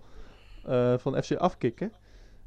[0.64, 1.92] eh, van FC Afkikken.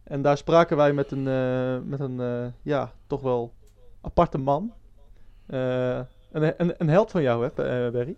[0.04, 3.54] En daar spraken wij met een, eh, met een eh, ja, toch wel
[4.02, 4.74] aparte man.
[5.46, 6.00] Eh,
[6.32, 8.16] een, een, een held van jou, hè, eh, Berry?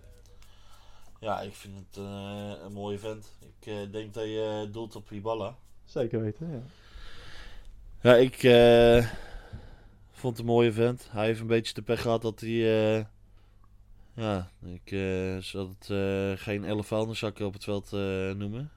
[1.24, 3.36] Ja, ik vind het eh, een mooie vent.
[3.40, 5.56] Ik eh, denk dat je doelt op Ibala.
[5.86, 6.62] Zeker weten, ja.
[8.02, 9.08] Ja, ik eh,
[10.12, 11.08] vond het een mooie vent.
[11.12, 12.50] Hij heeft een beetje de pech gehad dat hij...
[12.50, 13.06] eh,
[14.14, 18.72] ja, ik eh zal het eh, geen elf vuilniszakken op het veld eh, noemen.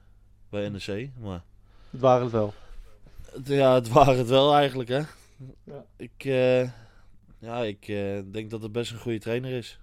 [0.49, 1.43] Bij NEC, maar...
[1.89, 2.53] Het waren het wel.
[3.43, 5.01] Ja, het waren het wel eigenlijk, hè.
[5.63, 5.85] Ja.
[5.95, 6.61] Ik, eh,
[7.39, 9.79] ja, ik eh, denk dat het best een goede trainer is.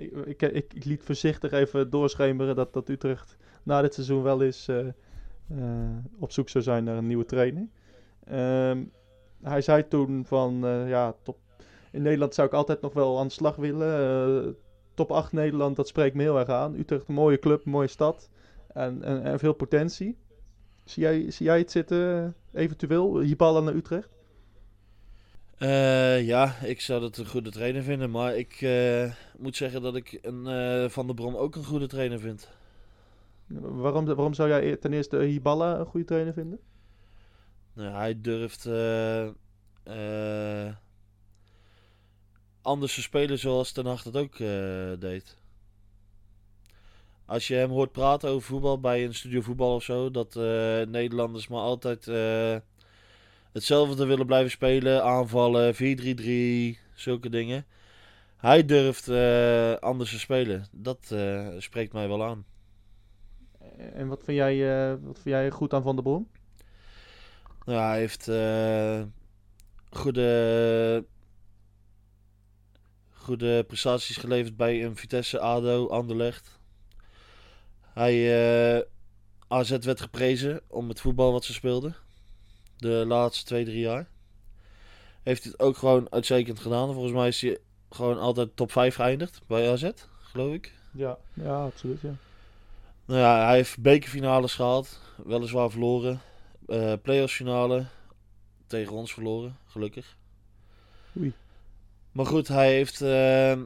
[0.00, 4.68] Ik, ik, ik, liet voorzichtig even doorschemeren dat, dat Utrecht na dit seizoen wel eens
[4.68, 7.68] eh, eh, op zoek zou zijn naar een nieuwe trainer.
[8.24, 8.84] Ehm,
[9.42, 11.38] hij zei toen van, eh, ja, top,
[11.92, 14.56] in Nederland zou ik altijd nog wel aan de slag willen.
[14.94, 16.74] Top 8 Nederland, dat spreekt me heel erg aan.
[16.74, 18.30] Utrecht, een mooie club, een mooie stad
[18.72, 20.16] en, en, veel potentie.
[20.84, 24.19] Zie jij, zie jij het zitten, eventueel, hier ballen naar Utrecht?
[25.60, 28.10] Eh, ja, ik zou dat een goede trainer vinden.
[28.10, 31.86] Maar ik eh, moet zeggen dat ik een, eh, Van der Brom ook een goede
[31.86, 32.48] trainer vind.
[33.46, 36.60] Waarom, waarom zou jij ten eerste Hiballa een goede trainer vinden?
[37.72, 38.66] Nou, hij durft
[42.62, 44.38] anders te spelen zoals Ten Hag dat ook
[45.00, 45.36] deed.
[47.24, 50.34] Als je hem hoort praten over voetbal bij een studio voetbal of zo, dat
[50.88, 52.06] Nederlanders maar altijd
[53.52, 55.78] hetzelfde willen blijven spelen, aanvallen, 4-3-3,
[56.94, 57.66] zulke dingen.
[58.36, 60.66] Hij durft eh, anders te spelen.
[60.72, 62.44] Dat eh, spreekt mij wel aan.
[63.76, 66.28] En wat vind jij, eh, wat vind jij goed aan Van der Brom?
[67.64, 68.24] Nou, hij heeft
[69.90, 71.04] goede,
[73.10, 76.58] goede prestaties geleverd bij een Vitesse, ADO, Anderlecht.
[77.80, 78.86] Hij,
[79.48, 81.96] AZ werd geprezen om het voetbal wat ze speelden.
[82.80, 84.08] De laatste twee, drie jaar.
[85.22, 86.92] Heeft het ook gewoon uitstekend gedaan.
[86.92, 87.58] Volgens mij is hij
[87.90, 90.72] gewoon altijd top 5 geëindigd bij AZ, geloof ik.
[90.92, 92.00] Ja, ja absoluut.
[92.00, 92.14] Ja.
[93.04, 95.00] Nou ja, hij heeft bekerfinales gehaald.
[95.24, 96.20] Weliswaar verloren.
[96.66, 97.86] Eh playoffs finale.
[98.66, 100.16] Tegen ons verloren, gelukkig.
[101.18, 101.32] Oei.
[102.12, 103.00] Maar goed, hij heeft...
[103.00, 103.58] eh,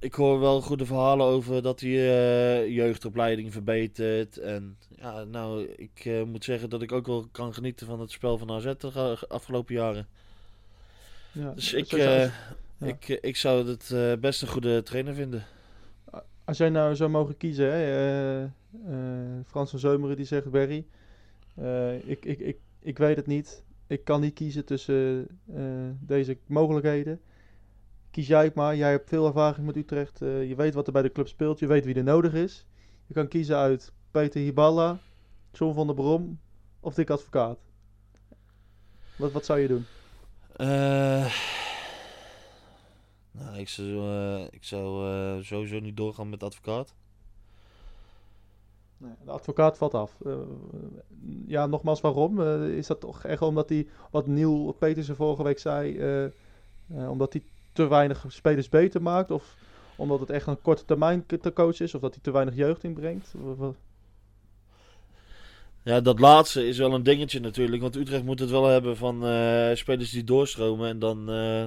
[0.00, 4.38] ik hoor wel goede verhalen over dat hij eh, jeugdopleiding verbetert.
[4.38, 8.10] En ja, nou, ik eh, moet zeggen dat ik ook wel kan genieten van het
[8.10, 10.06] spel van AZ de afgelopen jaren.
[11.32, 11.52] Ja.
[11.52, 12.30] Dus ik, eh, ja.
[12.86, 15.44] ik, ik zou het best een goede trainer vinden.
[16.44, 18.48] Als jij nou zou mogen kiezen, hè,
[19.46, 20.86] Frans van Zeumeren die zegt, Berry,
[22.04, 23.62] ik, ik, ik, ik weet het niet.
[23.86, 25.28] Ik kan niet kiezen tussen
[26.00, 27.20] deze mogelijkheden.
[28.18, 28.76] Kies jij maar.
[28.76, 30.22] Jij hebt veel ervaring met Utrecht.
[30.22, 31.58] eh, je weet wat er bij de club speelt.
[31.58, 32.66] Je weet wie er nodig is.
[33.06, 34.98] Je kan kiezen uit Peter Hiballa,
[35.52, 36.40] John van der Brom
[36.80, 37.58] of Dick Advocaat.
[39.16, 39.86] Wat, wat zou je doen?
[40.56, 41.34] Eh,
[43.30, 46.94] nou, ik zou, eh, ik zou sowieso niet doorgaan met advocaat.
[48.96, 50.16] Nee, de advocaat valt af.
[51.46, 52.40] Ja, nogmaals, waarom?
[52.62, 56.00] Is dat toch echt omdat hij, wat Niel Petersen vorige week zei,
[56.86, 57.42] omdat hij
[57.78, 59.30] te weinig spelers beter maakt?
[59.30, 59.56] Of
[59.96, 61.94] omdat het echt een korte termijn te coach is?
[61.94, 63.34] Of dat hij te weinig jeugd inbrengt?
[65.82, 67.82] Ja, dat laatste is wel een dingetje natuurlijk.
[67.82, 70.88] Want Utrecht moet het wel hebben van eh, spelers die doorstromen.
[70.88, 71.66] En dan eh,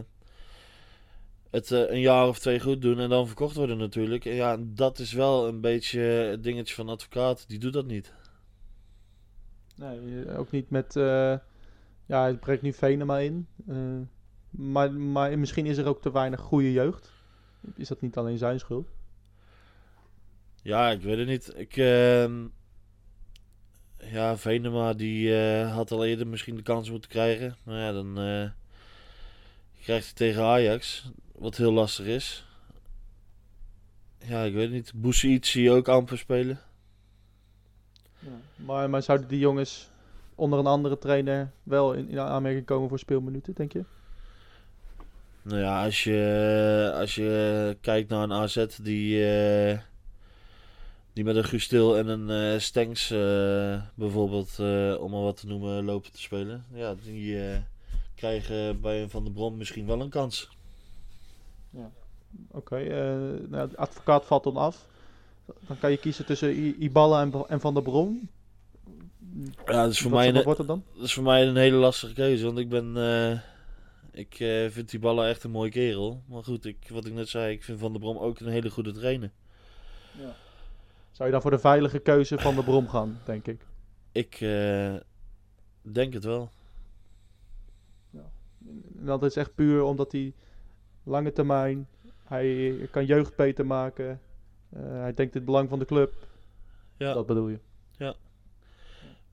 [1.49, 2.99] het eh, een jaar of twee goed doen.
[2.99, 4.25] En dan verkocht worden natuurlijk.
[4.25, 7.45] En ja, dat is wel een beetje het dingetje van advocaat.
[7.47, 8.13] Die doet dat niet.
[9.75, 10.93] Nee, ook niet met...
[12.05, 13.47] ja, hij brengt nu Venema in.
[14.51, 17.11] Maar, maar misschien is er ook te weinig goede jeugd.
[17.75, 18.87] Is dat niet alleen zijn schuld?
[20.63, 21.53] Ja, ik weet het niet.
[21.55, 22.47] Ik, ehm,
[23.97, 27.55] ja, Venema die eh, had al eerder misschien de kans moeten krijgen.
[27.63, 28.49] Maar ja, dan eh,
[29.81, 31.11] krijgt hij tegen Ajax.
[31.35, 32.45] Wat heel lastig is.
[34.17, 34.91] Ja, ik weet het niet.
[34.95, 36.59] Boussaïd zie je ook amper spelen.
[38.19, 38.29] Ja.
[38.55, 39.89] Maar, maar zouden die jongens
[40.35, 43.83] onder een andere trainer wel in, in aanmerking komen voor speelminuten, denk je?
[45.43, 49.79] Nou ja, als je, als je kijkt naar een AZ die, eh,
[51.13, 54.59] die met een Gustil en een eh Stenks eh, bijvoorbeeld,
[54.99, 56.65] om maar wat te noemen, lopen te spelen.
[56.73, 57.37] Ja, die
[58.15, 60.49] krijgen bij een Van der Brom misschien wel een kans.
[62.51, 64.85] Oké, eh, nou, advocaat valt dan af.
[65.67, 68.29] Dan kan je kiezen tussen I- Iballa en, en Van der Brom.
[69.65, 70.83] Ja, dat is voor Wat- mij een, wordt het dan?
[70.95, 72.95] dat is voor mij een hele lastige keuze, want ik ben...
[74.11, 76.21] ik eh, vind die ballen echt een mooie kerel.
[76.25, 78.69] Maar goed, ik, wat ik net zei, ik vind Van der Brom ook een hele
[78.69, 79.31] goede trainer.
[81.11, 83.65] Zou je dan voor de veilige keuze van de Brom gaan, denk ik?
[84.11, 84.95] Ik eh,
[85.81, 86.49] denk het wel.
[88.97, 90.33] En dat is echt puur omdat hij
[91.03, 91.87] lange termijn,
[92.23, 94.21] hij kan jeugd beter maken.
[94.69, 96.13] eh, hij denkt het belang van de club.
[96.97, 97.13] Ja.
[97.13, 97.59] Dat bedoel je?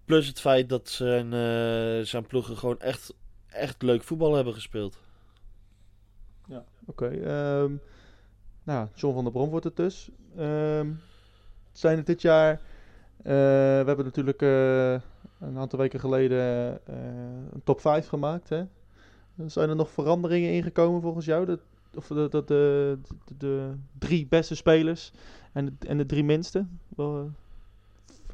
[0.05, 3.15] Plus het feit dat zijn, eh, zijn ploegen gewoon echt,
[3.49, 4.99] echt leuk voetbal hebben gespeeld.
[6.89, 7.07] Oké.
[7.07, 7.73] ehm,
[8.63, 10.11] nou, John van der Brom wordt het dus.
[10.37, 10.91] Ehm,
[11.73, 12.53] zijn het dit jaar...
[12.53, 12.61] eh,
[13.23, 14.93] we hebben natuurlijk eh,
[15.41, 16.39] een aantal weken geleden
[16.87, 16.95] eh,
[17.53, 18.49] een top 5 gemaakt.
[18.49, 18.65] Hè?
[19.47, 21.47] Zijn er nog veranderingen ingekomen volgens jou?
[21.47, 21.59] De,
[21.95, 25.13] of de, de, de, de, de drie beste spelers
[25.53, 26.67] en de, en de drie minste?
[26.97, 27.31] Wel,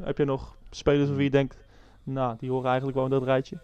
[0.03, 1.57] heb je nog spelers van wie je denkt...
[2.03, 3.61] Nou, die horen eigenlijk wel in dat rijtje.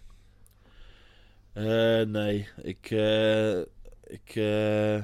[1.52, 3.58] Eh, nee, ik, eh,
[4.04, 5.02] ik eh,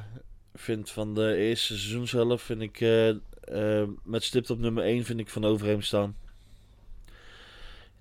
[0.54, 2.80] vind van de eerste seizoenshelft vind ik
[4.02, 6.16] met stipt op nummer 1 vind ik van Overheem staan.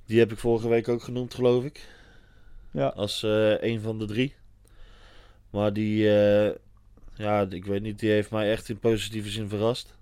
[0.05, 1.87] Die heb ik vorige week ook genoemd, geloof ik.
[2.71, 2.87] Ja.
[2.87, 3.21] Als
[3.59, 4.35] een van de drie.
[5.49, 6.03] Maar die,
[7.15, 9.95] ja, ik weet niet, die heeft mij echt in positieve zin verrast.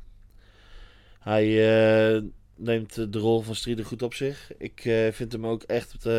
[1.20, 2.22] Hij
[2.56, 4.52] neemt de rol van Strieder goed op zich.
[4.58, 6.14] Ik eh, vind hem ook echt eh,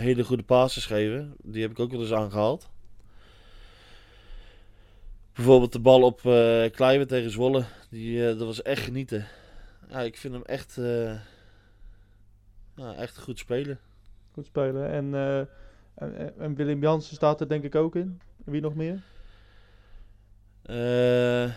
[0.00, 1.34] hele goede passes geven.
[1.42, 2.68] Die heb ik ook wel eens aangehaald.
[5.32, 6.20] Bijvoorbeeld de bal op
[6.72, 7.64] Kleiber tegen Zwolle.
[7.90, 9.26] Die, dat was echt genieten.
[9.88, 10.74] Ja, ik vind hem echt,
[12.76, 13.78] ja, echt goed spelen.
[14.32, 14.90] Goed spelen.
[14.90, 15.14] En,
[15.94, 18.20] en, en Willem Jansen staat er denk ik ook in.
[18.44, 19.02] En wie nog meer?
[20.64, 21.50] Eh,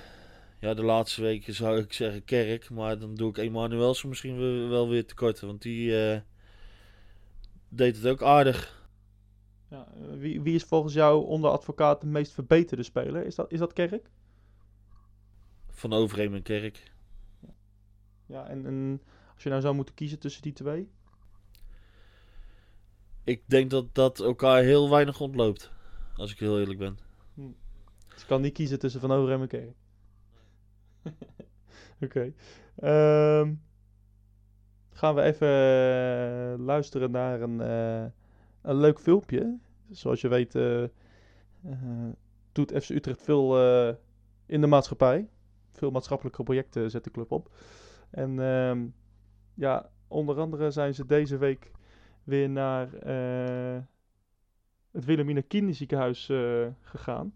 [0.59, 2.69] ja, de laatste weken zou ik zeggen Kerk.
[2.69, 4.37] Maar dan doe ik Emanuelsen misschien
[4.69, 5.39] wel, weer tekort.
[5.39, 6.21] Want die eh,
[7.69, 8.85] deed het ook aardig.
[9.69, 13.25] Ja, eh, wie, wie is volgens jou onder advocaat de meest verbeterde speler?
[13.25, 14.09] Is dat, is dat Kerk?
[15.69, 16.91] Van Overheem en Kerk.
[18.25, 19.01] Ja, en, en
[19.33, 20.89] als je nou zou moeten kiezen tussen die twee?
[23.23, 25.71] Ik denk dat dat elkaar heel weinig ontloopt.
[26.15, 26.97] Als ik heel eerlijk ben.
[28.09, 29.75] Dus ik kan niet kiezen tussen Van Overheem en Kerk.
[32.05, 32.33] Oké.
[32.75, 33.53] Ehm,
[34.97, 38.05] gaan we even eh, luisteren naar een, eh,
[38.61, 39.57] een leuk filmpje.
[39.89, 40.83] Zoals je weet eh,
[42.51, 43.57] doet FC Utrecht veel
[44.45, 45.29] in de maatschappij.
[45.71, 47.51] Veel maatschappelijke projecten zet de club op.
[48.09, 48.87] En ehm,
[49.53, 51.71] ja, onder andere zijn ze deze week
[52.23, 52.89] weer naar
[54.91, 56.31] het Wilhelmina Kinderziekenhuis
[56.81, 57.33] gegaan.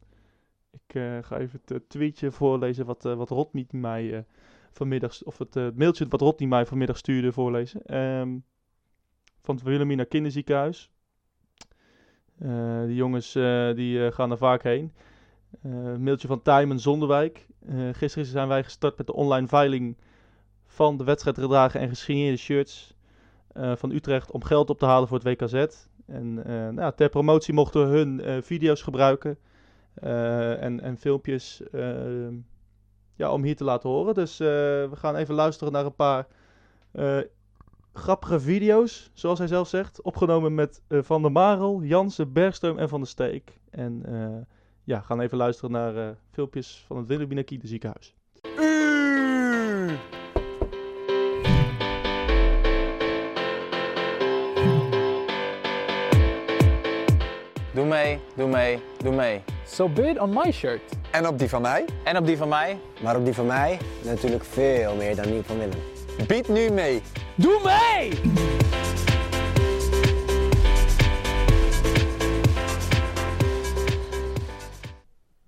[0.72, 4.24] Ik eh, ga even het eh, tweetje voorlezen wat, eh wat Rodney mij eh,
[4.72, 7.86] vanmiddag, of het mailtje wat Rodney mij vanmiddag stuurde voorlezen.
[7.86, 8.38] Ehm,
[9.42, 10.92] van het Wilhelmina Kinderziekenhuis.
[12.86, 13.32] Die jongens
[13.76, 14.94] die gaan er vaak heen.
[15.62, 17.48] Een mailtje van Tijmen Zonderwijk.
[17.92, 19.98] Gisteren zijn wij gestart met de online veiling
[20.66, 22.96] van de wedstrijdgedragen en gesigneerde shirts
[23.54, 25.66] van Utrecht om geld op te halen voor het WKZ.
[26.06, 26.34] En
[26.76, 29.38] nou, ter promotie mochten we hun video's gebruiken
[29.94, 32.36] en, en filmpjes ehm,
[33.16, 34.14] ja, om hier te laten horen.
[34.14, 36.28] Dus eh, we gaan even luisteren naar een paar
[36.92, 37.20] eh,
[37.94, 40.02] grappige video's, zoals hij zelf zegt.
[40.02, 43.60] Opgenomen met eh, Van der Marel, Jansen, Bergström en Van der Steek.
[43.70, 44.46] En eh,
[44.84, 48.16] ja, gaan even luisteren naar eh, filmpjes van het Wilhelmina Kinderziekenhuis.
[57.74, 59.44] Doe mee, doe mee, doe mee.
[59.66, 60.82] So bid on my shirt.
[61.12, 62.80] En op die van mij, En op die van mij.
[63.04, 65.80] Maar op die van mij natuurlijk veel meer dan die van Willem.
[66.28, 67.02] bied nu mee.
[67.36, 68.20] Doe mee!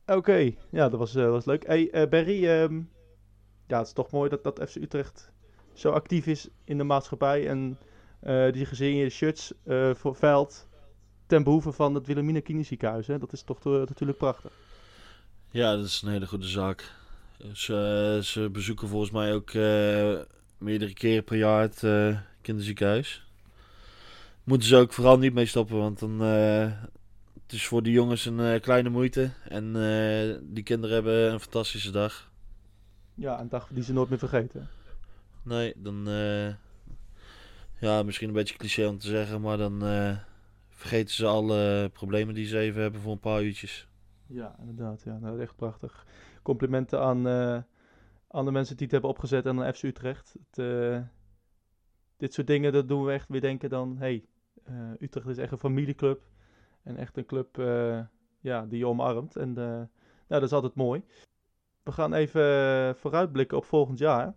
[0.06, 1.66] Oké, ja, dat was, eh, was leuk.
[1.68, 2.82] Hey, eh, Barry, ehm,
[3.68, 5.32] ja, het is toch mooi dat, dat FC Utrecht
[5.74, 7.78] zo actief is in de maatschappij en
[8.20, 10.68] eh, die gesigneerde shirts eh voor veld
[11.34, 13.08] ten behoeve van het Wilhelmina Kinderziekenhuis.
[13.08, 13.18] Hè?
[13.18, 14.52] Dat is toch eh, natuurlijk prachtig.
[15.52, 16.92] Ja, dat is een hele goede zaak.
[17.54, 20.20] Ze, ze bezoeken volgens mij ook eh,
[20.58, 23.26] meerdere keren per jaar het eh, kinderziekenhuis.
[24.44, 25.78] moeten ze ook vooral niet mee stoppen.
[25.78, 26.72] Want dan, eh,
[27.44, 29.32] het is voor die jongens een eh, kleine moeite.
[29.50, 32.32] En eh, die kinderen hebben een fantastische dag.
[33.16, 34.70] Ja, een dag die ze nooit meer vergeten.
[35.44, 36.08] Nee, dan...
[36.08, 36.54] eh,
[37.80, 39.42] ja, misschien een beetje cliché om te zeggen.
[39.42, 40.18] Maar dan eh,
[40.84, 43.88] vergeten ze alle problemen die ze even hebben voor een paar uurtjes.
[44.28, 45.02] Ja, inderdaad.
[45.04, 46.06] Ja, nou, echt prachtig.
[46.42, 47.62] Complimenten aan, eh,
[48.28, 50.36] aan de mensen die het hebben opgezet en aan FC Utrecht.
[50.40, 51.02] Het, eh,
[52.18, 53.98] dit soort dingen, dat doen we echt weer denken dan...
[53.98, 54.26] hey,
[54.64, 56.22] eh, Utrecht is echt een familieclub.
[56.84, 57.56] En echt een club
[58.40, 59.36] ja, die je omarmt.
[59.36, 59.88] En nou,
[60.28, 61.04] dat is altijd mooi.
[61.84, 64.36] We gaan even vooruitblikken op volgend jaar.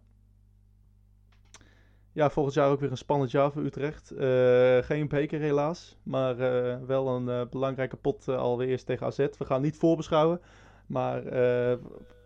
[2.17, 4.11] Ja, volgend jaar ook weer een spannend jaar voor Utrecht.
[4.11, 9.17] Eh, geen beker helaas, maar eh, wel een eh, belangrijke pot alweer eerst tegen AZ.
[9.17, 10.41] We gaan niet voorbeschouwen,
[10.87, 11.23] maar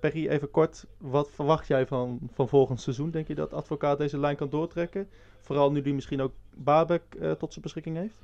[0.00, 0.86] Perry, even kort.
[0.98, 3.10] Wat verwacht jij van, van volgend seizoen?
[3.10, 5.08] Denk je dat advocaat deze lijn kan doortrekken?
[5.40, 7.02] Vooral nu die misschien ook Babek
[7.38, 8.18] tot zijn beschikking heeft?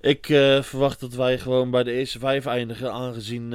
[0.00, 0.26] Ik
[0.64, 3.54] verwacht dat wij gewoon bij de eerste vijf eindigen, aangezien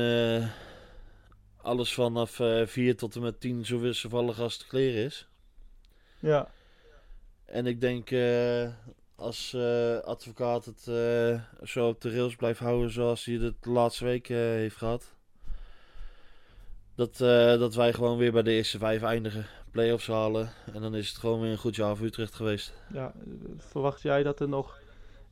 [1.62, 5.27] alles vanaf 4 tot en met 10 zo wisselvallig als te kleren is.
[6.19, 6.47] Ja.
[7.45, 8.67] En ik denk uh,
[9.15, 13.69] als uh, advocaat het uh, zo op de rails blijft houden zoals hij het de
[13.69, 15.13] laatste week heeft gehad.
[16.95, 17.17] Dat,
[17.60, 19.45] dat wij gewoon weer bij de eerste vijf eindigen.
[19.71, 20.49] Play-offs halen.
[20.73, 22.73] En dan is het gewoon weer een goed jaar voor Utrecht geweest.
[22.93, 23.13] Ja,
[23.58, 24.67] verwacht jij dat er nog...
[24.78, 24.82] Ja,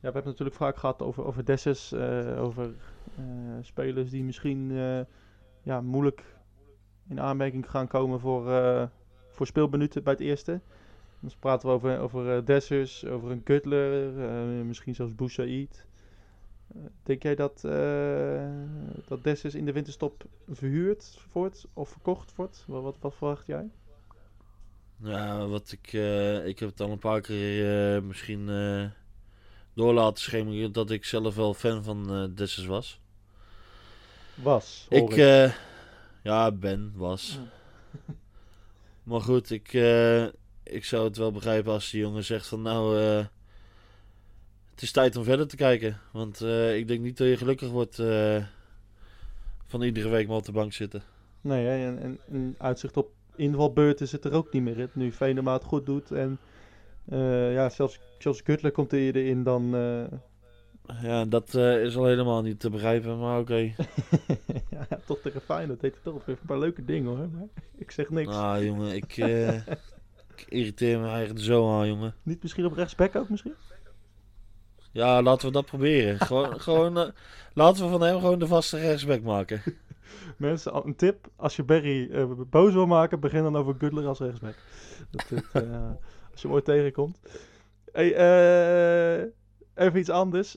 [0.00, 1.94] hebben het natuurlijk vaak gehad over, over Dessus.
[2.38, 2.74] over
[3.60, 4.72] spelers die misschien
[5.62, 6.22] ja, moeilijk
[7.08, 8.50] in aanmerking gaan komen voor,
[9.34, 10.60] voor speelminuten bij het eerste.
[11.20, 14.12] Dan praten we over, over uh, Dessers, over een Cutler,
[14.58, 15.86] uh, misschien zelfs Boussaïd.
[16.76, 17.60] Uh, denk jij dat,
[19.08, 22.64] dat Dessers in de winterstop verhuurd wordt of verkocht wordt?
[22.66, 23.68] Wat, wat, wat verwacht jij?
[24.96, 25.92] Ja, wat ik,
[26.46, 28.46] ik heb het al een paar keer misschien
[29.74, 33.00] door laten schemeren dat ik zelf wel fan van uh, Dessers was.
[34.34, 34.86] Was?
[34.88, 35.54] Ik, ik.
[36.22, 37.38] ja, ben, was.
[39.04, 39.72] maar goed, ik
[40.64, 43.24] ik zou het wel begrijpen als die jongen zegt van nou, uh,
[44.70, 46.00] het is tijd om verder te kijken.
[46.12, 47.96] Want uh, ik denk niet dat je gelukkig wordt
[49.66, 51.02] van iedere week maar op de bank zitten.
[51.40, 51.84] Nee?
[51.84, 54.88] En, en, uitzicht op invalbeurten zit er ook niet meer in.
[54.92, 56.38] Nu Venema goed doet en
[57.52, 59.74] ja, zelfs, zelfs Gutler komt er erin dan...
[61.02, 63.52] Ja, dat is al helemaal niet te begrijpen, maar oké.
[63.52, 63.74] Okay.
[64.88, 67.90] ja, toch tegen Feyenoord deed hij toch even een paar leuke dingen hoor, maar ik
[67.90, 68.34] zeg niks.
[68.34, 69.16] Ah jongen, ik...
[70.36, 72.14] Ik irriteer me eigenlijk zo aan, jongen.
[72.22, 73.54] Niet misschien op rechtsback ook misschien?
[74.92, 76.20] Ja, laten we dat proberen.
[76.20, 77.08] gewoon, gewoon uh,
[77.52, 79.62] laten we van hem gewoon de vaste rechtsback maken.
[80.36, 81.28] Mensen, een tip.
[81.36, 84.54] Als je Barry uh, boos wil maken, begin dan over Gudler als rechtsback.
[85.10, 85.24] Dat,
[86.32, 87.18] als je hem ooit tegenkomt.
[87.92, 88.12] Hey,
[89.74, 90.56] even iets anders.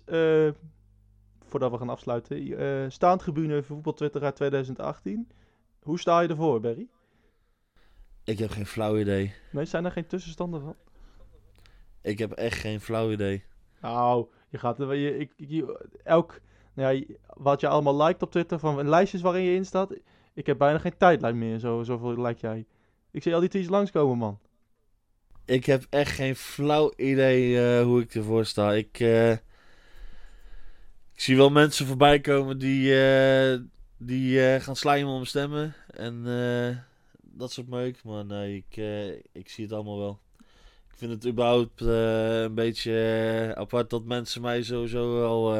[1.45, 3.63] voordat we gaan afsluiten.
[3.63, 5.27] voetbal Twitter uit 2018.
[5.81, 6.87] Hoe sta je ervoor, Barry?
[8.23, 9.33] Ik heb geen flauw idee.
[9.51, 10.75] Nee, zijn er geen tussenstanden van?
[12.01, 13.43] Ik heb echt geen flauw idee.
[13.81, 16.39] Nou, je gaat er, je, ik, je, elk,
[16.73, 19.93] nou ja, wat je allemaal liked op Twitter van lijstjes waarin je in staat.
[20.33, 22.65] Ik heb bijna geen tijdlijn meer, zo, zoveel like jij.
[23.11, 24.39] Ik zie al die tweets langskomen, man.
[25.47, 28.73] Ik heb echt geen flauw idee uh, hoe ik ervoor sta.
[28.73, 29.39] Ik, uh, ik
[31.15, 33.59] zie wel mensen voorbij komen die, uh,
[33.97, 35.73] die gaan slijmen om stemmen.
[35.87, 36.23] En
[37.21, 38.03] dat soort meuk.
[38.03, 38.77] Maar nee, ik,
[39.31, 40.19] ik zie het allemaal wel.
[40.91, 45.57] Ik vind het überhaupt een beetje apart dat mensen mij sowieso wel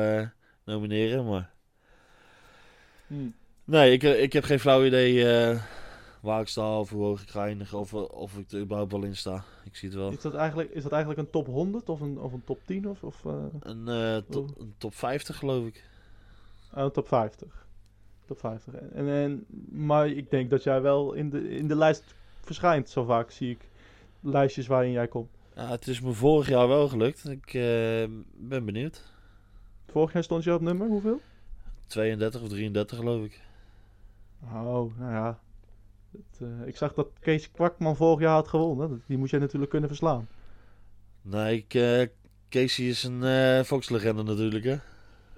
[0.64, 1.28] nomineren.
[1.28, 1.50] Maar.
[3.08, 3.34] Hmm.
[3.64, 5.26] Nee, ik, ik heb geen flauw idee
[6.28, 7.80] waar ik sta of hoe hoog ik ga eindigen.
[7.80, 9.44] Of, of ik er überhaupt wel in sta.
[9.66, 10.12] Ik zie het wel.
[10.12, 12.90] Is dat eigenlijk, is dat eigenlijk een top 100 of een, of een top 10?
[12.90, 13.24] Of, of,
[13.60, 15.84] een, to, een top 50 geloof ik.
[16.74, 17.66] Oh, een top 50
[18.28, 18.74] top 50.
[18.74, 22.04] En, en, maar ik denk dat jij wel in de, in de lijst
[22.42, 22.90] verschijnt.
[22.90, 23.70] Zo vaak zie ik
[24.20, 25.30] lijstjes waarin jij komt.
[25.56, 27.30] Ja, het is me vorig jaar wel gelukt.
[27.30, 27.64] Ik uh,
[28.34, 29.04] ben benieuwd.
[29.88, 31.22] Vorig jaar stond je op nummer, hoeveel?
[31.88, 33.42] 32 of 33 geloof ik.
[34.44, 35.40] Oh, nou ja.
[36.42, 39.04] Uh, ik zag dat Kees Kwakman vorig jaar had gewonnen.
[39.08, 40.28] Die moest jij natuurlijk kunnen verslaan.
[41.22, 42.02] Nee, ik, uh,
[42.50, 44.78] Casey is een uh, Fox-legende natuurlijk, hè?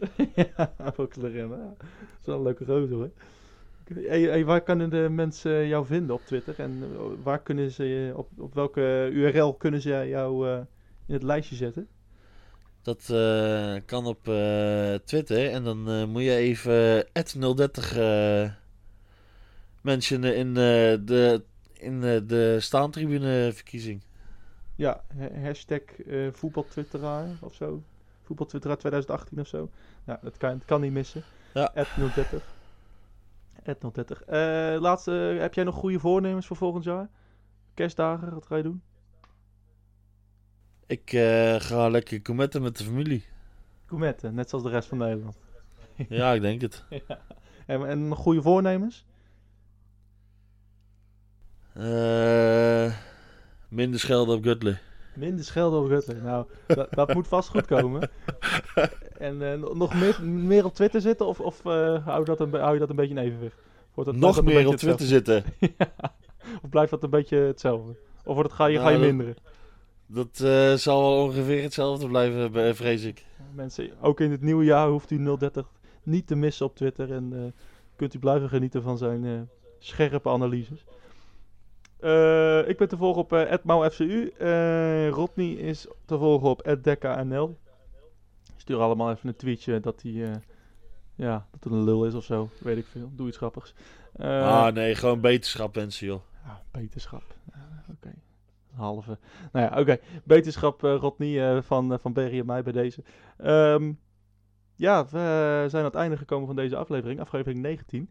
[0.58, 1.56] ja, Volkslegende.
[1.56, 1.74] Ja.
[1.78, 3.10] Dat is wel een leuke gozer hoor.
[3.94, 6.54] Hey, hey, waar kunnen de mensen jou vinden op Twitter?
[6.58, 6.84] En
[7.24, 10.58] waar kunnen ze, op, op welke URL kunnen ze jou uh,
[11.06, 11.88] in het lijstje zetten?
[12.82, 15.52] Dat uh, kan op uh, Twitter.
[15.52, 17.06] En dan moet je even
[17.56, 17.94] 030
[19.82, 24.02] mentionen in, de, in de staantribune verkiezing.
[24.76, 27.84] Ja, ha- hashtag eh voetbaltwitteraar of zo.
[28.24, 29.70] Voetbaltwitteraar 2018 of zo.
[30.06, 31.24] Ja, dat kan, dat kan niet missen.
[31.54, 31.72] Ja.
[31.76, 32.44] At 030.
[33.66, 34.24] At 030.
[34.24, 37.10] Eh, laatste, heb jij nog goede voornemens voor volgend jaar?
[37.74, 38.82] Kerstdagen, wat ga je doen?
[40.88, 43.24] Ik eh, ga lekker kometten met de familie.
[43.86, 45.38] Gourmetten, net zoals de rest van Nederland.
[46.10, 46.84] Ja, ik denk het.
[47.66, 49.06] En, en nog goede voornemens?
[51.80, 52.94] Eh,
[53.70, 54.80] minder schelden op Gutley.
[55.16, 56.14] Minder schelden op Rutte.
[56.14, 58.10] Nou, dat, dat moet vast goed komen.
[59.18, 62.54] En eh, nog meer, meer op Twitter zitten of, of eh, hou, je dat een,
[62.54, 63.56] hou je dat een beetje in evenwicht?
[63.94, 65.44] Wordt dat, blijft Nog dat meer op Twitter zitten.
[65.78, 66.14] Ja.
[66.62, 67.96] Of blijft dat een beetje hetzelfde?
[68.24, 69.36] Of wordt het, ga je, ga je Nou, minderen?
[70.06, 70.38] Dat
[70.80, 73.26] zal wel ongeveer hetzelfde blijven, vrees ik.
[73.56, 75.66] Mensen, ook in het nieuwe jaar hoeft u 030
[76.04, 77.12] niet te missen op Twitter.
[77.12, 77.54] En
[77.96, 79.50] kunt u blijven genieten van zijn
[79.80, 80.86] scherpe analyses.
[82.00, 84.32] Eh, ik ben te volgen op uh, @mauFCU.
[84.38, 87.58] Eh Rodney is te volgen op @dekka_nl.
[88.58, 90.36] Stuur allemaal even een tweetje dat hij eh,
[91.16, 92.50] ja, dat het een lul is of zo.
[92.60, 93.12] Weet ik veel.
[93.16, 93.74] Doe iets grappigs.
[94.14, 96.22] Eh, ah nee, gewoon beterschap wensen joh.
[96.46, 97.24] ja, beterschap.
[97.92, 98.08] Oké.
[98.08, 99.18] Een halve.
[99.52, 99.98] Nou ja, oké.
[100.24, 103.04] Beterschap, eh Rodney eh, van, uh, van Berry en mij bij deze.
[103.38, 103.92] Ehm,
[104.76, 107.20] ja, we zijn aan het einde gekomen van deze aflevering.
[107.20, 108.10] Aflevering 19.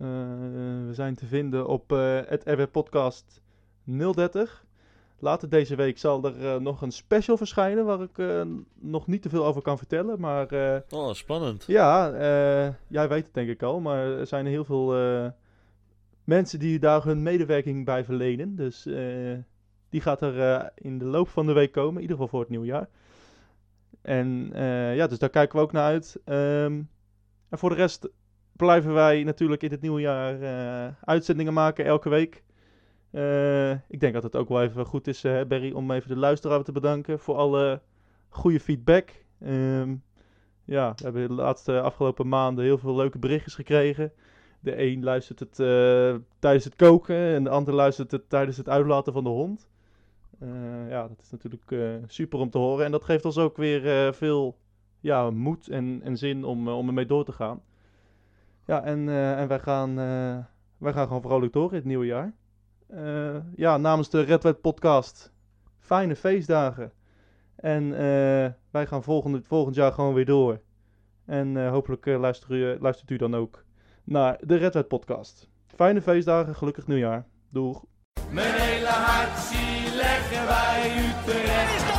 [0.00, 0.06] Uh,
[0.86, 3.42] we zijn te vinden op uh, het RW Podcast
[3.84, 4.64] 030.
[5.18, 8.42] Later deze week zal er uh, nog een special verschijnen waar ik uh,
[8.74, 10.20] nog niet te veel over kan vertellen.
[10.20, 11.64] Maar uh, oh, spannend.
[11.66, 12.10] ja,
[12.88, 14.94] jij weet het denk ik al, maar er zijn heel veel
[16.24, 18.56] mensen die daar hun medewerking bij verlenen.
[18.56, 18.82] Dus
[19.88, 22.48] die gaat er in de loop van de week komen, in ieder geval voor het
[22.48, 22.88] nieuwjaar.
[24.02, 24.50] En
[24.94, 26.20] ja, dus daar kijken we ook naar uit.
[26.24, 26.88] Um,
[27.48, 28.08] en voor de rest
[28.62, 30.36] blijven wij natuurlijk in het nieuwe jaar
[31.00, 32.42] uitzendingen maken elke week.
[33.12, 36.16] Uh, ik denk dat het ook wel even goed is, uh, Barry, om even de
[36.16, 37.80] luisteraar te bedanken voor alle
[38.28, 39.10] goede feedback.
[39.46, 40.02] Um,
[40.64, 44.12] ja, we hebben de laatste afgelopen maanden heel veel leuke berichtjes gekregen.
[44.60, 45.54] De een luistert het
[46.38, 49.68] tijdens het koken en de ander luistert het tijdens het uitlaten van de hond.
[50.88, 51.72] ja, dat is natuurlijk
[52.06, 52.84] super om te horen.
[52.84, 54.56] En dat geeft ons ook weer veel
[55.00, 57.62] ja, moed en, en zin om, om ermee door te gaan.
[58.66, 59.94] Ja, en, en wij, gaan,
[60.78, 62.32] wij gaan gewoon vrolijk door in het nieuwe jaar.
[62.90, 65.32] Uh, ja, namens de Red Wet Podcast.
[65.78, 66.92] Fijne feestdagen.
[67.56, 67.90] En
[68.70, 70.60] wij gaan volgend, volgend jaar gewoon weer door.
[71.26, 73.64] En hopelijk luistert u, luistert u dan ook
[74.04, 75.48] naar de Red Wet Podcast.
[75.66, 77.26] Fijne feestdagen, gelukkig nieuwjaar.
[77.48, 77.84] Doeg.
[78.30, 81.88] Mijn hele hart zie leggen wij Utrecht.
[81.88, 81.91] Is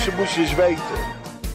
[0.00, 1.19] ze moesten eens weten.